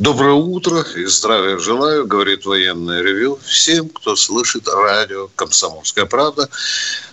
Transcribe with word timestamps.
Доброе 0.00 0.32
утро 0.32 0.80
и 0.96 1.04
здравия 1.04 1.58
желаю, 1.58 2.06
говорит 2.06 2.46
военное 2.46 3.02
ревю 3.02 3.38
всем, 3.44 3.90
кто 3.90 4.16
слышит 4.16 4.66
радио 4.66 5.28
«Комсомольская 5.36 6.06
правда». 6.06 6.48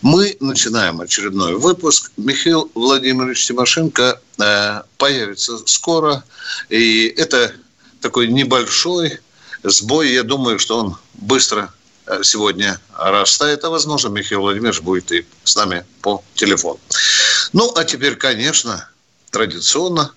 Мы 0.02 0.38
начинаем 0.39 1.02
очередной 1.02 1.55
выпуск. 1.55 2.13
Михаил 2.15 2.71
Владимирович 2.76 3.45
Тимошенко 3.45 4.21
э, 4.39 4.81
появится 4.98 5.57
скоро. 5.65 6.23
И 6.70 7.07
это 7.17 7.52
такой 7.99 8.29
небольшой 8.29 9.20
сбой. 9.63 10.13
Я 10.13 10.23
думаю, 10.23 10.57
что 10.57 10.79
он 10.79 10.98
быстро 11.15 11.73
э, 12.05 12.21
сегодня 12.23 12.79
растает, 12.95 13.65
а 13.65 13.70
возможно, 13.70 14.07
Михаил 14.07 14.40
Владимирович 14.40 14.79
будет 14.79 15.12
и 15.12 15.26
с 15.43 15.57
нами 15.57 15.85
по 16.01 16.23
телефону. 16.35 16.79
Ну, 17.51 17.70
а 17.76 17.84
теперь, 17.84 18.15
конечно, 18.15 18.90
традиционно 19.29 20.13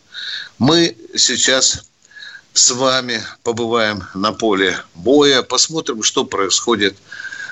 мы 0.60 0.96
сейчас 1.16 1.89
с 2.52 2.70
вами 2.70 3.22
побываем 3.42 4.04
на 4.14 4.32
поле 4.32 4.76
боя, 4.94 5.42
посмотрим, 5.42 6.02
что 6.02 6.24
происходит 6.24 6.96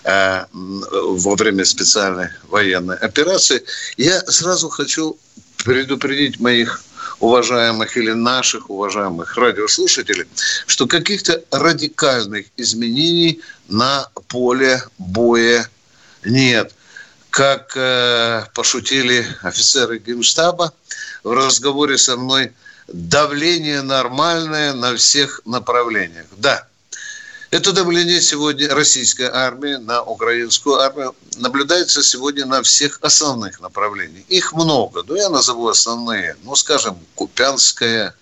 э, 0.04 0.44
во 0.52 1.34
время 1.36 1.64
специальной 1.64 2.30
военной 2.48 2.96
операции. 2.96 3.62
Я 3.96 4.20
сразу 4.22 4.68
хочу 4.68 5.16
предупредить 5.64 6.40
моих 6.40 6.82
уважаемых 7.20 7.96
или 7.96 8.12
наших 8.12 8.70
уважаемых 8.70 9.36
радиослушателей, 9.36 10.26
что 10.66 10.86
каких-то 10.86 11.42
радикальных 11.50 12.46
изменений 12.56 13.40
на 13.68 14.08
поле 14.28 14.82
боя 14.98 15.68
нет. 16.24 16.72
Как 17.38 17.72
э, 17.76 18.46
пошутили 18.52 19.24
офицеры 19.42 19.98
Генштаба 20.00 20.72
в 21.22 21.30
разговоре 21.30 21.96
со 21.96 22.16
мной– 22.16 22.52
давление 22.88 23.82
нормальное 23.82 24.72
на 24.74 24.96
всех 24.96 25.42
направлениях. 25.44 26.26
Да, 26.36 26.66
это 27.52 27.72
давление 27.72 28.20
сегодня 28.20 28.74
российской 28.74 29.30
армии 29.32 29.76
на 29.76 30.02
украинскую 30.02 30.80
армию 30.80 31.14
наблюдается 31.36 32.02
сегодня 32.02 32.44
на 32.44 32.64
всех 32.64 32.98
основных 33.02 33.60
направлениях. 33.60 34.24
Их 34.28 34.52
много, 34.52 35.04
но 35.06 35.16
я 35.16 35.28
назову 35.28 35.68
основные. 35.68 36.36
Ну, 36.42 36.56
скажем, 36.56 36.98
Купянская, 37.14 38.16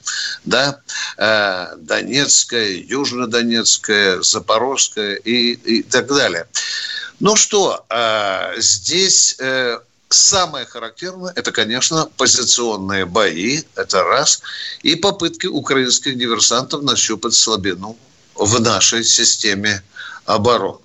да, 0.45 0.81
э, 1.17 1.77
Донецкая, 1.79 2.69
Южнодонецкая, 2.69 4.21
Запорожская 4.21 5.15
и, 5.15 5.53
и 5.53 5.83
так 5.83 6.07
далее. 6.07 6.47
Ну 7.21 7.37
что, 7.37 7.85
э, 7.89 8.55
здесь 8.59 9.37
э, 9.39 9.79
Самое 10.09 10.67
характерное– 10.67 11.33
это, 11.37 11.51
конечно, 11.51 12.09
позиционные 12.17 13.07
бои, 13.07 13.63
это 13.75 14.05
раз, 14.05 14.41
и 14.85 14.95
попытки 14.95 15.49
украинских 15.49 16.17
диверсантов 16.17 16.83
нащупать 16.83 17.35
слабину 17.35 17.97
в 18.37 18.61
нашей 18.61 19.03
системе 19.03 19.83
обороны. 20.25 20.79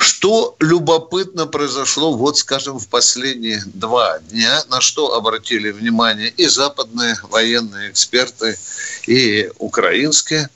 Что 0.00 0.56
любопытно 0.60 1.46
произошло, 1.46 2.14
вот, 2.14 2.38
скажем, 2.38 2.78
в 2.78 2.88
последние 2.88 3.62
два 3.66 4.18
дня, 4.18 4.64
на 4.70 4.80
что 4.80 5.14
обратили 5.14 5.70
внимание 5.70 6.30
и 6.30 6.46
западные 6.46 7.18
военные 7.24 7.90
эксперты, 7.90 8.58
и 9.06 9.50
украинские, 9.58 10.48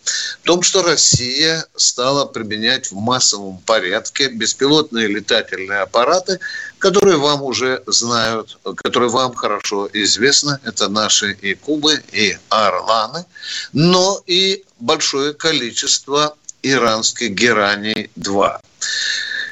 в 0.42 0.46
том, 0.46 0.62
что 0.62 0.82
Россия 0.82 1.66
стала 1.76 2.24
применять 2.24 2.90
в 2.90 2.94
массовом 2.94 3.58
порядке 3.58 4.28
беспилотные 4.28 5.08
летательные 5.08 5.80
аппараты, 5.80 6.40
которые 6.78 7.18
вам 7.18 7.42
уже 7.42 7.82
знают, 7.86 8.58
которые 8.76 9.10
вам 9.10 9.34
хорошо 9.34 9.90
известны. 9.92 10.58
Это 10.64 10.88
наши 10.88 11.32
и 11.42 11.54
Кубы, 11.54 12.02
и 12.12 12.38
Орланы, 12.48 13.26
но 13.74 14.22
и 14.26 14.64
большое 14.80 15.34
количество 15.34 16.36
иранских 16.64 17.30
Гераний-2. 17.32 18.60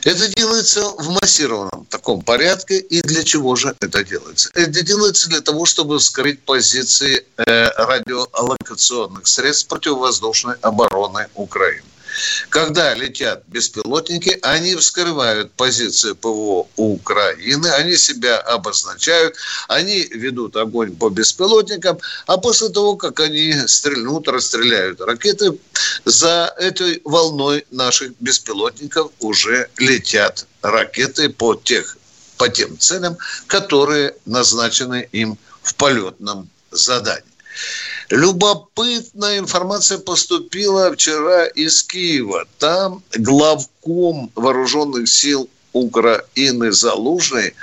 Это 0.04 0.28
делается 0.28 0.82
в 0.98 1.10
массированном 1.10 1.86
таком 1.88 2.22
порядке. 2.22 2.78
И 2.78 3.00
для 3.02 3.22
чего 3.22 3.54
же 3.54 3.74
это 3.80 4.02
делается? 4.02 4.50
Это 4.54 4.82
делается 4.82 5.28
для 5.28 5.40
того, 5.40 5.64
чтобы 5.64 6.00
скрыть 6.00 6.40
позиции 6.42 7.24
э, 7.36 7.68
радиолокационных 7.76 9.26
средств 9.28 9.68
противовоздушной 9.68 10.56
обороны 10.60 11.28
Украины. 11.34 11.91
Когда 12.48 12.94
летят 12.94 13.44
беспилотники, 13.48 14.38
они 14.42 14.74
вскрывают 14.76 15.52
позиции 15.52 16.12
ПВО 16.12 16.68
Украины, 16.76 17.68
они 17.68 17.96
себя 17.96 18.38
обозначают, 18.38 19.36
они 19.68 20.02
ведут 20.10 20.56
огонь 20.56 20.94
по 20.94 21.08
беспилотникам, 21.08 21.98
а 22.26 22.36
после 22.36 22.68
того, 22.68 22.96
как 22.96 23.20
они 23.20 23.54
стрельнут, 23.66 24.28
расстреляют 24.28 25.00
ракеты, 25.00 25.58
за 26.04 26.52
этой 26.58 27.00
волной 27.04 27.64
наших 27.70 28.12
беспилотников 28.20 29.10
уже 29.20 29.68
летят 29.78 30.46
ракеты 30.60 31.30
по, 31.30 31.54
тех, 31.54 31.96
по 32.36 32.48
тем 32.48 32.78
целям, 32.78 33.16
которые 33.46 34.14
назначены 34.26 35.08
им 35.12 35.38
в 35.62 35.74
полетном 35.74 36.48
задании. 36.70 37.24
Любопытная 38.12 39.38
информация 39.38 39.96
поступила 39.96 40.92
вчера 40.92 41.46
из 41.46 41.82
Киева. 41.82 42.44
Там 42.58 43.02
главком 43.16 44.30
вооруженных 44.34 45.08
сил 45.08 45.48
Украины 45.72 46.72
Залужный 46.72 47.54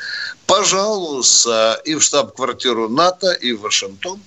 пожалуйста, 0.48 1.80
и 1.86 1.94
в 1.94 2.02
штаб-квартиру 2.02 2.90
НАТО, 2.90 3.32
и 3.32 3.52
в 3.52 3.62
Вашингтон, 3.62 4.20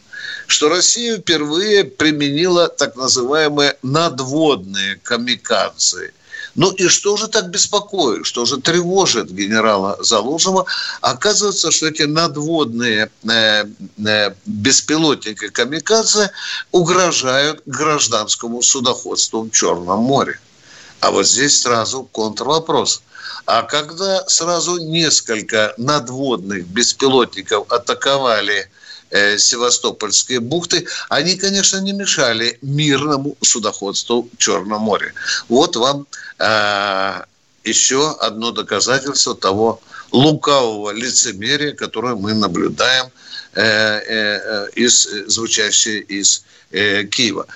что 0.47 0.69
Россия 0.69 1.19
впервые 1.19 1.83
применила 1.83 2.69
так 2.69 2.95
называемые 2.95 3.77
надводные 3.83 5.01
камикадзе– 5.03 6.13
ну 6.55 6.71
и 6.73 6.89
что 6.89 7.17
же 7.17 7.29
так 7.29 7.49
беспокоит, 7.51 8.27
что 8.27 8.45
же 8.45 8.61
тревожит 8.61 9.31
генерала 9.31 9.97
Залужного? 10.01 10.67
Оказывается, 11.01 11.71
что 11.71 11.87
эти 11.87 12.03
надводные 12.03 13.11
э, 13.29 13.65
э, 14.05 14.35
беспилотники 14.45 15.49
камикадзе 15.49 16.31
угрожают 16.71 17.63
гражданскому 17.65 18.61
судоходству 18.63 19.43
в 19.43 19.51
Черном 19.51 20.01
море. 20.01 20.39
А 21.01 21.11
вот 21.11 21.27
здесь 21.27 21.63
сразу 21.63 22.05
контрвопрос. 22.05 23.03
А 23.47 23.63
когда 23.63 24.29
сразу 24.29 24.77
несколько 24.79 25.75
надводных 25.79 26.67
беспилотников 26.67 27.73
атаковали 27.73 28.71
э, 29.13 29.39
Севастопольские 29.39 30.41
бухты, 30.41 30.87
они, 31.09 31.37
конечно, 31.37 31.79
не 31.79 31.93
мешали 31.93 32.59
мирному 32.63 33.37
судоходству 33.43 34.29
в 34.33 34.37
Черном 34.39 34.83
море. 34.83 35.13
Вот 35.49 35.77
вам 35.77 36.07
э, 36.39 37.23
еще 37.65 38.17
одно 38.21 38.51
доказательство 38.51 39.35
того 39.35 39.81
лукавого 40.11 40.91
лицемерия, 40.91 41.73
которое 41.73 42.15
мы 42.15 42.35
наблюдаем 42.35 43.07
э, 43.55 43.63
э, 43.63 44.69
из, 44.75 45.09
звучащее 45.27 46.01
из 46.01 46.45
э, 46.71 47.05
Киева. 47.05 47.47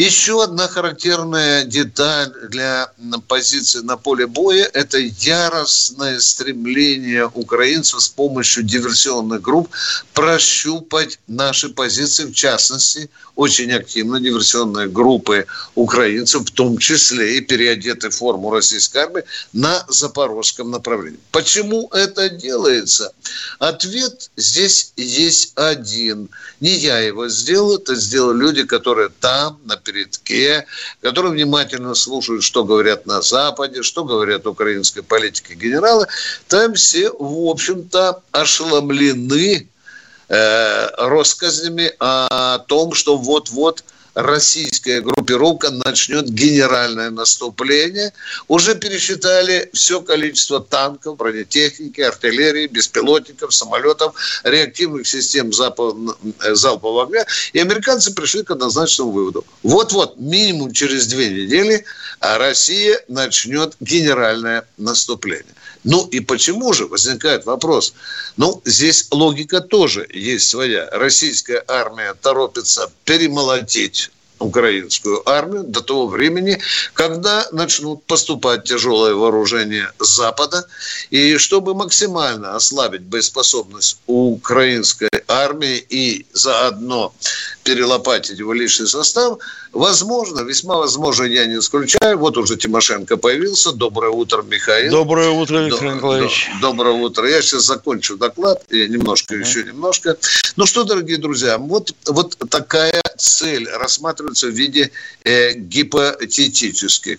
Еще 0.00 0.42
одна 0.42 0.66
характерная 0.66 1.64
деталь 1.64 2.32
для 2.48 2.90
позиции 3.28 3.80
на 3.80 3.98
поле 3.98 4.26
боя– 4.26 4.64
это 4.72 4.96
яростное 4.96 6.20
стремление 6.20 7.30
украинцев 7.34 8.00
с 8.00 8.08
помощью 8.08 8.62
диверсионных 8.62 9.42
групп 9.42 9.68
прощупать 10.14 11.18
наши 11.26 11.68
позиции, 11.68 12.24
в 12.24 12.32
частности, 12.32 13.10
очень 13.36 13.72
активно 13.72 14.20
диверсионные 14.20 14.88
группы 14.88 15.46
украинцев, 15.74 16.46
в 16.46 16.50
том 16.50 16.78
числе 16.78 17.36
и 17.36 17.40
переодеты 17.42 18.08
в 18.08 18.14
форму 18.14 18.50
российской 18.50 19.02
армии, 19.02 19.24
на 19.52 19.84
запорожском 19.88 20.70
направлении. 20.70 21.20
Почему 21.30 21.88
это 21.92 22.30
делается? 22.30 23.12
Ответ 23.58 24.30
здесь 24.36 24.92
есть 24.96 25.52
один. 25.56 26.30
Не 26.60 26.74
я 26.74 27.00
его 27.00 27.28
сделал, 27.28 27.76
это 27.76 27.94
сделали 27.96 28.38
люди, 28.38 28.62
которые 28.64 29.10
там, 29.20 29.58
на 29.64 29.76
передке, 29.90 30.66
которые 31.00 31.32
внимательно 31.32 31.94
слушают, 31.94 32.42
что 32.42 32.64
говорят 32.64 33.06
на 33.06 33.22
Западе, 33.22 33.82
что 33.82 34.04
говорят 34.04 34.46
украинской 34.46 35.02
политики 35.02 35.52
генералы. 35.52 36.06
Там 36.48 36.74
все, 36.74 37.10
в 37.10 37.48
общем-то, 37.48 38.22
ошеломлены 38.30 39.68
э, 40.28 40.86
россказнями 40.96 41.92
о 41.98 42.58
том, 42.60 42.94
что 42.94 43.16
вот-вот 43.16 43.84
российская 44.22 45.00
группировка 45.00 45.70
начнет 45.70 46.28
генеральное 46.28 47.10
наступление. 47.10 48.12
Уже 48.48 48.74
пересчитали 48.74 49.70
все 49.72 50.00
количество 50.00 50.60
танков, 50.60 51.16
бронетехники, 51.16 52.00
артиллерии, 52.00 52.66
беспилотников, 52.66 53.54
самолетов, 53.54 54.14
реактивных 54.44 55.06
систем 55.06 55.52
залпового 55.52 57.04
огня. 57.04 57.24
И 57.52 57.58
американцы 57.58 58.14
пришли 58.14 58.42
к 58.42 58.50
однозначному 58.50 59.10
выводу. 59.10 59.44
Вот-вот, 59.62 60.18
минимум 60.18 60.72
через 60.72 61.06
две 61.06 61.28
недели 61.30 61.84
Россия 62.20 63.00
начнет 63.08 63.74
генеральное 63.80 64.64
наступление. 64.76 65.54
Ну 65.84 66.06
и 66.06 66.20
почему 66.20 66.72
же, 66.72 66.86
возникает 66.86 67.46
вопрос. 67.46 67.94
Ну, 68.36 68.60
здесь 68.64 69.06
логика 69.10 69.60
тоже 69.60 70.06
есть 70.12 70.48
своя. 70.48 70.88
Российская 70.92 71.64
армия 71.66 72.14
торопится 72.14 72.90
перемолотить 73.04 74.10
украинскую 74.40 75.28
армию 75.28 75.64
до 75.64 75.80
того 75.82 76.06
времени, 76.06 76.58
когда 76.94 77.46
начнут 77.52 78.02
поступать 78.04 78.64
тяжелое 78.64 79.14
вооружение 79.14 79.90
Запада. 79.98 80.66
И 81.10 81.36
чтобы 81.36 81.74
максимально 81.74 82.56
ослабить 82.56 83.02
боеспособность 83.02 83.98
украинской 84.06 85.10
армии 85.28 85.84
и 85.88 86.26
заодно 86.32 87.12
перелопатить 87.62 88.38
его 88.38 88.52
личный 88.52 88.86
состав, 88.86 89.38
возможно, 89.72 90.40
весьма 90.40 90.76
возможно, 90.76 91.24
я 91.24 91.46
не 91.46 91.58
исключаю. 91.58 92.18
Вот 92.18 92.36
уже 92.36 92.56
Тимошенко 92.56 93.16
появился. 93.16 93.72
Доброе 93.72 94.10
утро, 94.10 94.42
Михаил. 94.42 94.90
Доброе 94.90 95.30
утро, 95.30 95.58
Виктор 95.58 95.88
До, 95.88 95.94
Николаевич. 95.94 96.50
Доброе 96.60 96.94
утро. 96.94 97.28
Я 97.28 97.42
сейчас 97.42 97.64
закончу 97.64 98.16
доклад, 98.16 98.62
и 98.70 98.88
немножко, 98.88 99.34
uh-huh. 99.34 99.40
еще 99.40 99.62
немножко. 99.64 100.16
Ну 100.56 100.66
что, 100.66 100.84
дорогие 100.84 101.18
друзья, 101.18 101.58
вот, 101.58 101.94
вот 102.06 102.36
такая 102.50 103.00
цель 103.16 103.68
рассматривается 103.68 104.48
в 104.48 104.50
виде 104.50 104.90
э, 105.24 105.52
гипотетических. 105.54 107.18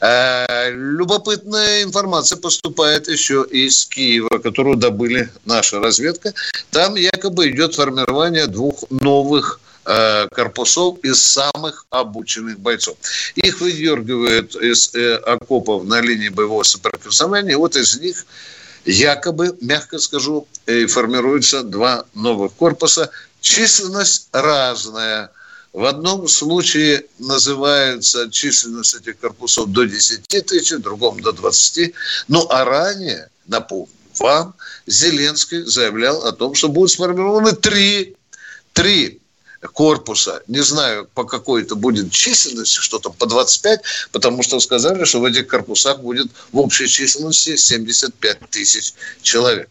Э, 0.00 0.70
любопытная 0.70 1.82
информация 1.82 2.38
поступает 2.38 3.08
еще 3.08 3.44
из 3.50 3.86
Киева, 3.86 4.38
которую 4.38 4.76
добыли 4.76 5.30
наша 5.44 5.80
разведка. 5.80 6.32
Там 6.70 6.94
якобы 6.94 7.50
идет 7.50 7.74
формирование 7.74 8.46
двух 8.46 8.84
новых 8.90 9.60
Э, 9.92 10.28
корпусов 10.30 11.00
из 11.02 11.20
самых 11.20 11.84
обученных 11.90 12.60
бойцов. 12.60 12.96
Их 13.34 13.60
выдергивают 13.60 14.54
из 14.54 14.94
э, 14.94 15.16
окопов 15.16 15.82
на 15.84 16.00
линии 16.00 16.28
боевого 16.28 16.62
соприкосновения. 16.62 17.56
Вот 17.56 17.74
из 17.74 17.98
них 17.98 18.24
якобы, 18.84 19.56
мягко 19.60 19.98
скажу, 19.98 20.46
э, 20.66 20.86
формируются 20.86 21.64
два 21.64 22.04
новых 22.14 22.52
корпуса. 22.52 23.10
Численность 23.40 24.28
разная. 24.30 25.32
В 25.72 25.84
одном 25.84 26.28
случае 26.28 27.06
называется 27.18 28.30
численность 28.30 28.94
этих 28.94 29.18
корпусов 29.18 29.72
до 29.72 29.86
10 29.86 30.22
тысяч, 30.46 30.70
в 30.70 30.82
другом 30.82 31.18
до 31.20 31.32
20. 31.32 31.94
Ну, 32.28 32.46
а 32.48 32.64
ранее, 32.64 33.28
напомню 33.48 33.88
вам, 34.20 34.54
Зеленский 34.86 35.62
заявлял 35.62 36.24
о 36.24 36.30
том, 36.30 36.54
что 36.54 36.68
будут 36.68 36.92
сформированы 36.92 37.52
три, 37.52 38.14
три 38.72 39.19
корпуса. 39.68 40.42
Не 40.46 40.60
знаю, 40.60 41.08
по 41.14 41.24
какой 41.24 41.62
это 41.62 41.74
будет 41.74 42.10
численности, 42.12 42.78
что 42.78 42.98
там, 42.98 43.12
по 43.12 43.26
25, 43.26 43.82
потому 44.10 44.42
что 44.42 44.58
сказали, 44.60 45.04
что 45.04 45.20
в 45.20 45.24
этих 45.24 45.48
корпусах 45.48 46.00
будет 46.00 46.28
в 46.52 46.58
общей 46.58 46.88
численности 46.88 47.56
75 47.56 48.50
тысяч 48.50 48.94
человек. 49.22 49.68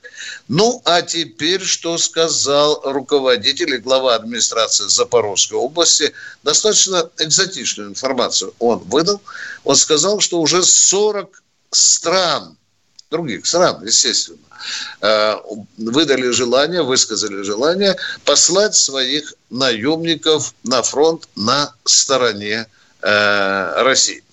Ну, 0.47 0.81
а 0.85 1.01
теперь, 1.01 1.63
что 1.63 1.97
сказал 1.97 2.81
руководитель 2.83 3.73
и 3.75 3.77
глава 3.77 4.15
администрации 4.15 4.87
Запорожской 4.87 5.57
области, 5.57 6.13
достаточно 6.43 7.09
экзотичную 7.17 7.89
информацию 7.89 8.53
он 8.59 8.79
выдал. 8.79 9.21
Он 9.63 9.75
сказал, 9.75 10.19
что 10.19 10.39
уже 10.39 10.63
40 10.63 11.41
стран, 11.71 12.57
других 13.09 13.45
стран, 13.45 13.83
естественно, 13.85 14.39
Э, 15.01 15.35
выдали 15.77 16.29
желание, 16.31 16.81
высказали 16.83 17.41
желание 17.43 17.95
послать 18.25 18.75
своих 18.75 19.33
наемников 19.49 20.53
на 20.63 20.83
фронт 20.83 21.27
на 21.35 21.73
стороне 21.85 22.67
э, 23.01 23.83
России. 23.83 24.23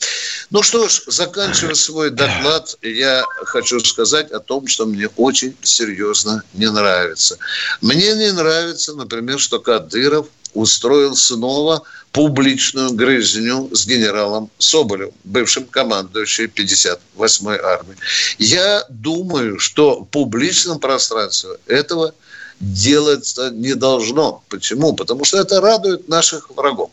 Ну 0.51 0.63
что 0.63 0.89
ж, 0.89 1.03
заканчивая 1.07 1.75
свой 1.75 2.11
доклад, 2.11 2.77
я 2.83 3.25
хочу 3.45 3.81
сказать 3.81 4.31
о 4.31 4.41
том, 4.41 4.67
что 4.69 4.87
мне 4.87 5.09
очень 5.17 5.57
серьезно 5.63 6.43
не 6.55 6.71
нравится. 6.71 7.39
Мне 7.81 8.15
не 8.15 8.33
нравится, 8.33 8.95
например, 8.95 9.39
что 9.41 9.59
Кадыров 9.59 10.27
устроил 10.55 11.15
снова 11.17 11.83
публичную 12.13 12.93
грызню 12.93 13.69
с 13.73 13.87
генералом 13.87 14.51
Соболевым, 14.59 15.15
бывшим 15.25 15.67
командующим 15.67 16.47
58-й 16.47 17.59
армией. 17.59 17.99
Я 18.39 18.85
думаю, 18.89 19.59
что 19.59 20.01
в 20.01 20.07
публичном 20.07 20.79
пространстве 20.79 21.51
этого 21.67 22.15
делаться 22.61 23.51
не 23.51 23.75
должно. 23.75 24.43
Почему? 24.49 24.95
Потому 24.95 25.25
что 25.25 25.39
это 25.39 25.61
радует 25.61 26.09
наших 26.09 26.51
врагов. 26.51 26.91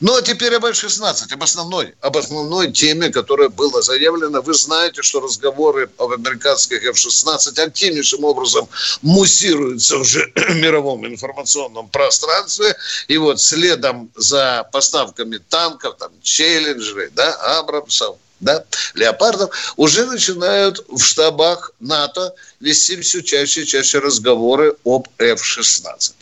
Ну, 0.00 0.16
а 0.16 0.22
теперь 0.22 0.54
об 0.54 0.64
F-16, 0.64 1.32
об 1.32 1.42
основной, 1.42 1.94
об 2.00 2.16
основной 2.16 2.72
теме, 2.72 3.10
которая 3.10 3.48
была 3.48 3.82
заявлена. 3.82 4.40
Вы 4.40 4.54
знаете, 4.54 5.02
что 5.02 5.20
разговоры 5.20 5.88
об 5.98 6.12
американских 6.12 6.84
F-16 6.84 7.60
активнейшим 7.60 8.24
образом 8.24 8.68
муссируются 9.02 9.98
уже 9.98 10.32
в 10.34 10.54
мировом 10.56 11.06
информационном 11.06 11.88
пространстве. 11.88 12.76
И 13.08 13.16
вот 13.18 13.40
следом 13.40 14.10
за 14.16 14.68
поставками 14.72 15.38
танков, 15.38 15.96
там, 15.98 16.10
челленджеры, 16.22 17.10
да, 17.14 17.58
Абрамсов, 17.58 18.16
да, 18.40 18.64
леопардов, 18.94 19.74
уже 19.76 20.06
начинают 20.06 20.84
в 20.88 21.00
штабах 21.00 21.72
НАТО 21.80 22.34
вести 22.64 23.00
все 23.00 23.22
чаще 23.22 23.62
и 23.62 23.66
чаще 23.66 23.98
разговоры 23.98 24.74
об 24.84 25.08
F-16. 25.18 26.14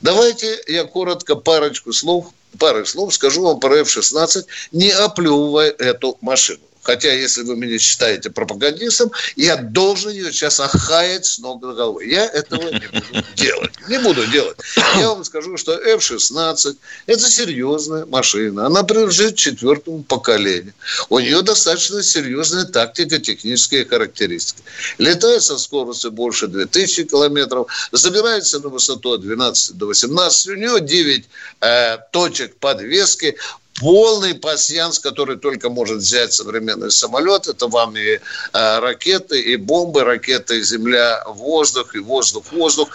Давайте 0.00 0.62
я 0.68 0.84
коротко 0.84 1.34
парочку 1.34 1.92
слов, 1.92 2.26
пары 2.58 2.86
слов 2.86 3.12
скажу 3.12 3.42
вам 3.42 3.60
про 3.60 3.78
F-16, 3.78 4.46
не 4.72 4.90
оплевывая 4.90 5.70
эту 5.70 6.16
машину. 6.20 6.60
Хотя, 6.82 7.12
если 7.12 7.42
вы 7.42 7.56
меня 7.56 7.78
считаете 7.78 8.30
пропагандистом, 8.30 9.10
я 9.36 9.56
должен 9.56 10.10
ее 10.10 10.32
сейчас 10.32 10.60
охаять 10.60 11.26
с 11.26 11.38
ног 11.38 11.60
до 11.60 11.72
головы. 11.74 12.06
Я 12.06 12.24
этого 12.24 12.70
не 12.70 12.88
буду 12.88 13.26
делать. 13.36 13.72
Не 13.88 13.98
буду 13.98 14.26
делать. 14.26 14.56
Я 14.96 15.08
вам 15.08 15.24
скажу, 15.24 15.56
что 15.56 15.72
F-16– 15.72 16.76
это 17.06 17.30
серьезная 17.30 18.06
машина. 18.06 18.66
Она 18.66 18.82
принадлежит 18.82 19.36
четвертому 19.36 20.02
поколению. 20.02 20.72
У 21.08 21.18
нее 21.18 21.42
достаточно 21.42 22.02
серьезная 22.02 22.64
тактика, 22.64 23.18
технические 23.18 23.84
характеристики. 23.84 24.62
Летает 24.98 25.42
со 25.42 25.58
скоростью 25.58 26.12
больше 26.12 26.46
2000 26.46 27.04
километров, 27.04 27.66
забирается 27.92 28.60
на 28.60 28.68
высоту 28.68 29.12
от 29.12 29.20
12 29.20 29.76
до 29.76 29.86
18. 29.86 30.48
У 30.48 30.54
нее 30.54 30.80
9 30.80 31.24
э, 31.60 31.98
точек 32.12 32.56
подвески 32.56 33.36
полный 33.80 34.34
пассианс, 34.34 34.98
который 34.98 35.38
только 35.38 35.70
может 35.70 35.98
взять 35.98 36.32
современный 36.32 36.90
самолет. 36.90 37.48
Это 37.48 37.66
вам 37.66 37.96
и 37.96 38.18
э, 38.18 38.18
ракеты, 38.52 39.40
и 39.40 39.56
бомбы, 39.56 40.04
ракеты 40.04 40.62
земля-воздух, 40.62 41.94
и 41.94 41.98
воздух-воздух. 41.98 42.90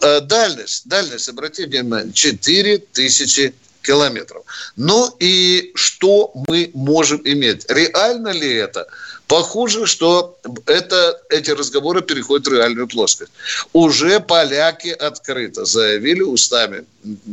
Э, 0.00 0.20
дальность, 0.20 0.88
дальность, 0.88 1.28
обратите 1.28 1.68
внимание, 1.68 2.12
4000 2.12 3.52
километров. 3.82 4.44
Ну 4.76 5.14
и 5.18 5.72
что 5.74 6.32
мы 6.48 6.70
можем 6.72 7.20
иметь? 7.24 7.66
Реально 7.68 8.28
ли 8.28 8.54
это? 8.54 8.86
Похоже, 9.32 9.86
что 9.86 10.36
это, 10.66 11.18
эти 11.30 11.52
разговоры 11.52 12.02
переходят 12.02 12.46
в 12.46 12.52
реальную 12.52 12.86
плоскость. 12.86 13.32
Уже 13.72 14.20
поляки 14.20 14.88
открыто 14.88 15.64
заявили 15.64 16.20
устами 16.20 16.84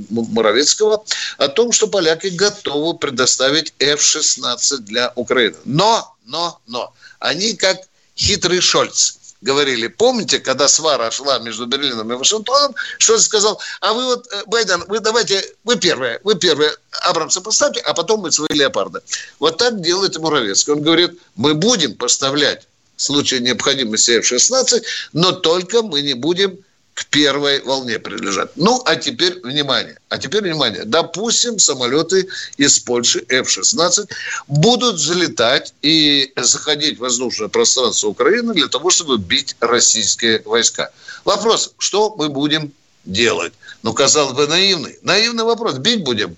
Моровецкого 0.09 1.03
о 1.37 1.47
том, 1.49 1.73
что 1.73 1.87
поляки 1.87 2.27
готовы 2.27 2.97
предоставить 2.97 3.73
F-16 3.79 4.77
для 4.77 5.11
Украины. 5.15 5.57
Но, 5.65 6.15
но, 6.25 6.61
но, 6.67 6.93
они 7.19 7.53
как 7.55 7.81
хитрый 8.15 8.61
Шольц 8.61 9.18
говорили. 9.41 9.87
Помните, 9.87 10.39
когда 10.39 10.67
свара 10.67 11.11
шла 11.11 11.39
между 11.39 11.65
Берлином 11.65 12.11
и 12.11 12.15
Вашингтоном, 12.15 12.75
что 12.97 13.13
он 13.13 13.19
сказал, 13.19 13.61
а 13.81 13.93
вы 13.93 14.05
вот, 14.05 14.27
э, 14.31 14.43
Байден, 14.47 14.83
вы 14.87 14.99
давайте, 14.99 15.43
вы 15.63 15.77
первые, 15.77 16.19
вы 16.23 16.35
первые 16.35 16.71
Абрамса 17.03 17.41
поставьте, 17.41 17.79
а 17.81 17.93
потом 17.93 18.21
мы 18.21 18.31
свои 18.31 18.49
леопарды. 18.51 19.01
Вот 19.39 19.57
так 19.57 19.81
делает 19.81 20.15
и 20.15 20.19
Муравецкий. 20.19 20.73
Он 20.73 20.81
говорит, 20.81 21.19
мы 21.35 21.53
будем 21.53 21.95
поставлять 21.95 22.67
в 22.95 23.01
случае 23.01 23.39
необходимости 23.39 24.11
F-16, 24.11 24.83
но 25.13 25.31
только 25.31 25.81
мы 25.81 26.01
не 26.01 26.13
будем 26.15 26.59
к 26.99 27.05
первой 27.05 27.61
волне 27.61 27.97
принадлежат. 27.97 28.51
Ну, 28.57 28.81
а 28.85 28.97
теперь 28.97 29.39
внимание. 29.39 29.97
А 30.09 30.17
теперь 30.17 30.41
внимание. 30.43 30.83
Допустим, 30.83 31.57
самолеты 31.57 32.27
из 32.57 32.77
Польши 32.79 33.23
F-16 33.29 34.09
будут 34.47 34.95
взлетать 34.95 35.73
и 35.81 36.33
заходить 36.35 36.97
в 36.97 37.01
воздушное 37.01 37.47
пространство 37.47 38.09
Украины 38.09 38.53
для 38.53 38.67
того, 38.67 38.89
чтобы 38.89 39.17
бить 39.17 39.55
российские 39.61 40.41
войска. 40.43 40.91
Вопрос, 41.23 41.73
что 41.77 42.15
мы 42.17 42.27
будем 42.27 42.73
делать? 43.05 43.53
Ну, 43.83 43.93
казалось 43.93 44.33
бы, 44.33 44.47
наивный. 44.47 44.97
Наивный 45.01 45.43
вопрос. 45.43 45.75
Бить 45.75 46.03
будем? 46.03 46.35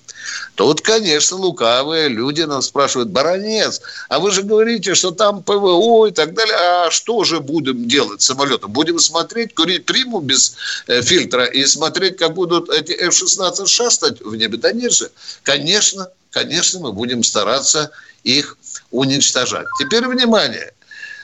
Вот, 0.57 0.81
конечно, 0.81 1.37
лукавые 1.37 2.07
люди 2.07 2.41
нас 2.41 2.67
спрашивают, 2.67 3.09
баронец, 3.09 3.81
а 4.09 4.19
вы 4.19 4.31
же 4.31 4.43
говорите, 4.43 4.93
что 4.93 5.09
там 5.09 5.41
ПВО 5.41 6.05
и 6.05 6.11
так 6.11 6.35
далее. 6.35 6.55
А 6.55 6.91
что 6.91 7.23
же 7.23 7.39
будем 7.39 7.87
делать 7.87 8.21
с 8.21 8.25
самолетом? 8.25 8.71
Будем 8.71 8.99
смотреть, 8.99 9.55
курить 9.55 9.85
приму 9.85 10.19
без 10.19 10.55
э, 10.87 11.01
фильтра 11.01 11.45
и 11.45 11.65
смотреть, 11.65 12.17
как 12.17 12.35
будут 12.35 12.69
эти 12.69 12.91
F-16 12.91 13.65
шастать 13.65 14.21
в 14.21 14.35
небе? 14.35 14.57
Да 14.57 14.71
нет 14.71 14.93
же. 14.93 15.09
Конечно, 15.41 16.09
конечно, 16.29 16.79
мы 16.79 16.93
будем 16.93 17.23
стараться 17.23 17.89
их 18.23 18.57
уничтожать. 18.91 19.65
Теперь 19.79 20.05
внимание. 20.05 20.73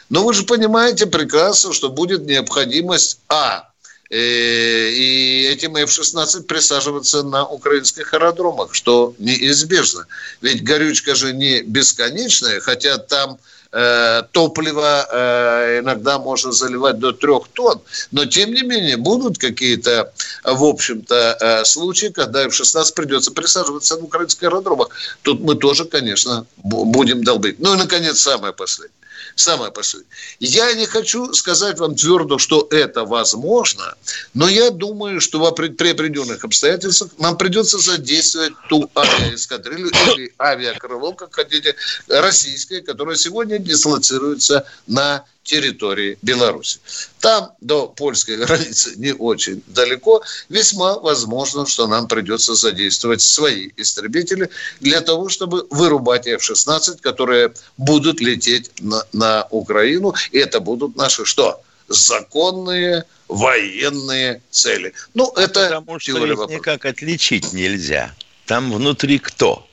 Но 0.10 0.24
вы 0.24 0.34
же 0.34 0.44
понимаете 0.44 1.06
прекрасно, 1.06 1.74
что 1.74 1.89
будет 1.89 2.25
необходимость, 2.25 3.20
а, 3.27 3.70
и 4.10 5.50
этим 5.52 5.76
F-16 5.76 6.44
присаживаться 6.44 7.24
на 7.24 7.46
украинских 7.46 8.14
аэродромах, 8.14 8.74
что 8.74 9.14
неизбежно. 9.18 10.08
Ведь 10.42 10.64
горючка 10.64 11.16
же 11.16 11.34
не 11.34 11.62
бесконечная, 11.62 12.62
хотя 12.62 12.98
там 12.98 13.38
э, 13.72 14.24
топливо 14.32 15.08
э, 15.12 15.80
иногда 15.80 16.20
можно 16.20 16.52
заливать 16.52 17.00
до 17.00 17.12
трех 17.12 17.50
тонн, 17.50 17.82
но 18.12 18.26
тем 18.26 18.54
не 18.54 18.62
менее 18.62 18.98
будут 18.98 19.38
какие-то, 19.38 20.14
в 20.44 20.64
общем-то, 20.64 21.38
э, 21.40 21.66
случаи, 21.66 22.08
когда 22.08 22.44
F-16 22.44 22.94
придется 22.94 23.32
присаживаться 23.32 23.98
на 23.98 24.06
украинских 24.06 24.44
аэродромах. 24.44 24.90
Тут 25.22 25.42
мы 25.42 25.56
тоже, 25.56 25.86
конечно, 25.86 26.46
будем 26.58 27.24
долбить. 27.24 27.60
Ну 27.60 27.74
и, 27.74 27.78
наконец, 27.78 28.20
самое 28.20 28.54
последнее 28.54 28.94
самое 29.39 29.72
последнее. 29.72 30.10
Я 30.39 30.74
не 30.74 30.86
хочу 30.86 31.34
сказать 31.34 31.79
вам 31.79 31.96
твердо, 31.96 32.38
что 32.38 32.67
это 32.72 33.06
возможно, 33.06 33.96
но 34.34 34.48
я 34.48 34.72
думаю, 34.72 35.22
что 35.22 35.51
при 35.51 35.91
определенных 35.91 36.44
обстоятельствах 36.44 37.12
нам 37.20 37.38
придется 37.38 37.77
задействовать 37.77 38.53
ту 38.70 38.89
авиаэскадрилью 38.96 39.89
или 39.89 40.34
авиакрыло, 40.39 41.13
как 41.13 41.36
хотите, 41.36 41.75
российское, 42.08 42.82
которое 42.82 43.15
сегодня 43.15 43.60
дислоцируется 43.60 44.65
на 44.88 45.25
территории 45.48 46.18
Беларуси. 46.22 46.80
Там 47.20 47.51
до 47.62 47.88
польской 47.88 48.38
границы 48.46 48.94
не 48.98 49.13
очень 49.13 49.63
далеко. 49.68 50.22
Весьма 50.50 51.00
возможно, 51.00 51.66
что 51.66 51.88
нам 51.88 52.08
придется 52.08 52.54
задействовать 52.54 53.22
свои 53.22 53.70
истребители 53.77 54.50
для 54.80 55.01
того, 55.01 55.30
чтобы 55.30 55.66
вырубать 55.70 56.27
F-16, 56.27 57.01
которые 57.01 57.54
будут 57.77 58.22
лететь 58.22 58.72
на, 58.80 59.04
на 59.13 59.48
Украину. 59.50 60.13
И 60.32 60.38
это 60.38 60.60
будут 60.60 60.96
наши 60.96 61.25
что? 61.25 61.62
Законные 61.88 63.06
военные 63.30 64.42
цели. 64.51 64.94
Ну, 65.13 65.32
а 65.36 65.42
это 65.42 65.63
Потому 65.68 66.00
что 66.00 66.12
их 66.12 66.38
вопроса. 66.38 66.54
никак 66.54 66.86
отличить 66.86 67.54
нельзя. 67.54 68.13
Там 68.46 68.74
внутри 68.74 69.20
кто? 69.20 69.68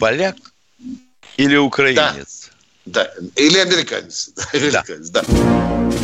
Поляк 0.00 0.36
или 1.36 1.56
украинец? 1.56 2.43
Да. 2.43 2.43
Да, 2.86 3.10
или 3.36 3.58
американец. 3.58 4.30
американец 4.52 5.08
да. 5.08 5.22
да. 5.22 5.94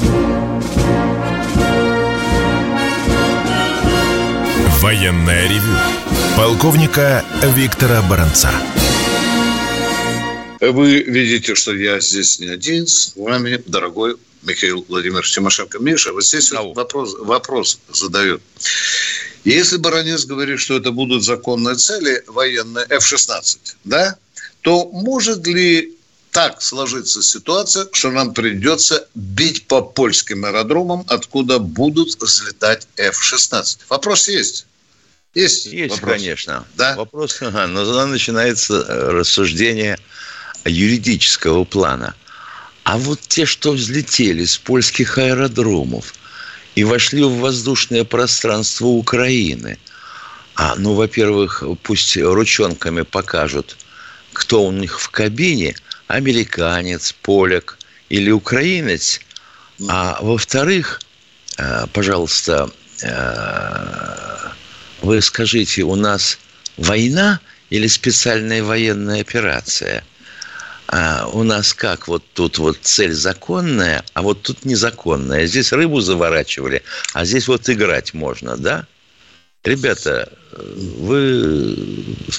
Военная 4.80 5.46
ревю. 5.46 5.76
Полковника 6.36 7.22
Виктора 7.54 8.00
Баранца. 8.02 8.50
Вы 10.60 11.02
видите, 11.02 11.54
что 11.54 11.74
я 11.74 12.00
здесь 12.00 12.40
не 12.40 12.46
один. 12.46 12.86
С 12.86 13.12
вами, 13.14 13.62
дорогой 13.66 14.16
Михаил 14.42 14.84
Владимирович 14.88 15.34
Тимошенко. 15.34 15.78
Миша, 15.80 16.12
вот 16.12 16.24
здесь 16.24 16.50
вот 16.50 16.74
вопрос, 16.76 17.14
вопрос 17.18 17.78
задают. 17.92 18.42
Если 19.44 19.76
Баранец 19.76 20.24
говорит, 20.24 20.60
что 20.60 20.76
это 20.76 20.92
будут 20.92 21.24
законные 21.24 21.76
цели 21.76 22.22
военные 22.26 22.86
F-16, 22.88 23.76
да, 23.84 24.16
то 24.62 24.86
может 24.92 25.46
ли 25.46 25.94
так 26.30 26.62
сложится 26.62 27.22
ситуация, 27.22 27.86
что 27.92 28.10
нам 28.10 28.32
придется 28.32 29.08
бить 29.14 29.66
по 29.66 29.82
польским 29.82 30.44
аэродромам, 30.44 31.04
откуда 31.08 31.58
будут 31.58 32.20
взлетать 32.20 32.86
F-16. 32.96 33.78
Вопрос 33.88 34.28
есть. 34.28 34.66
Есть, 35.34 35.66
есть 35.66 35.94
вопрос? 35.94 36.12
конечно. 36.16 36.64
Да? 36.76 36.96
Вопрос, 36.96 37.40
ага, 37.40 37.66
но 37.66 37.84
тогда 37.84 38.06
начинается 38.06 38.74
э, 38.74 39.10
рассуждение 39.10 39.98
юридического 40.64 41.64
плана. 41.64 42.14
А 42.84 42.98
вот 42.98 43.20
те, 43.20 43.44
что 43.44 43.72
взлетели 43.72 44.44
с 44.44 44.56
польских 44.58 45.18
аэродромов 45.18 46.14
и 46.74 46.84
вошли 46.84 47.22
в 47.22 47.38
воздушное 47.38 48.04
пространство 48.04 48.86
Украины, 48.86 49.78
а, 50.56 50.74
ну, 50.76 50.94
во-первых, 50.94 51.62
пусть 51.82 52.16
ручонками 52.16 53.02
покажут, 53.02 53.76
кто 54.32 54.64
у 54.64 54.72
них 54.72 55.00
в 55.00 55.10
кабине– 55.10 55.74
американец, 56.10 57.12
поляк 57.12 57.78
или 58.08 58.30
украинец. 58.30 59.20
А 59.88 60.18
во-вторых, 60.20 61.00
э, 61.56 61.86
пожалуйста, 61.92 62.70
э, 63.02 64.50
вы 65.02 65.20
скажите, 65.22 65.82
у 65.82 65.94
нас 65.94 66.38
война 66.76 67.40
или 67.70 67.86
специальная 67.86 68.62
военная 68.62 69.20
операция? 69.20 70.04
А 70.92 71.28
у 71.32 71.44
нас 71.44 71.72
как 71.72 72.08
вот 72.08 72.24
тут 72.34 72.58
вот 72.58 72.78
цель 72.82 73.12
законная, 73.12 74.04
а 74.12 74.22
вот 74.22 74.42
тут 74.42 74.64
незаконная. 74.64 75.46
Здесь 75.46 75.72
рыбу 75.72 76.00
заворачивали, 76.00 76.82
а 77.14 77.24
здесь 77.24 77.46
вот 77.46 77.70
играть 77.70 78.12
можно, 78.12 78.56
да? 78.56 78.86
Ребята, 79.62 80.32
вы 80.52 81.76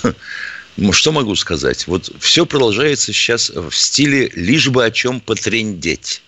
ну, 0.04 0.14
что 0.92 1.12
могу 1.12 1.36
сказать? 1.36 1.88
Вот 1.88 2.12
все 2.20 2.46
продолжается 2.46 3.14
сейчас 3.14 3.50
в 3.50 3.72
стиле 3.72 4.32
«лишь 4.36 4.70
бы 4.70 4.86
о 4.86 4.92
чем 4.92 5.20
потрендеть». 5.20 6.22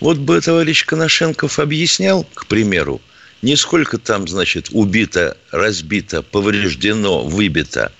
Вот 0.00 0.18
бы 0.18 0.40
товарищ 0.40 0.84
Коношенков 0.84 1.58
объяснял, 1.58 2.24
к 2.34 2.46
примеру, 2.46 3.00
не 3.42 3.56
сколько 3.56 3.98
там, 3.98 4.28
значит, 4.28 4.68
убито, 4.70 5.36
разбито, 5.50 6.22
повреждено, 6.22 7.24
выбито. 7.24 7.92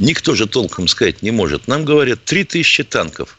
Никто 0.00 0.34
же 0.34 0.46
толком 0.46 0.88
сказать 0.88 1.22
не 1.22 1.30
может. 1.30 1.68
Нам 1.68 1.84
говорят, 1.84 2.24
3000 2.24 2.84
танков. 2.84 3.38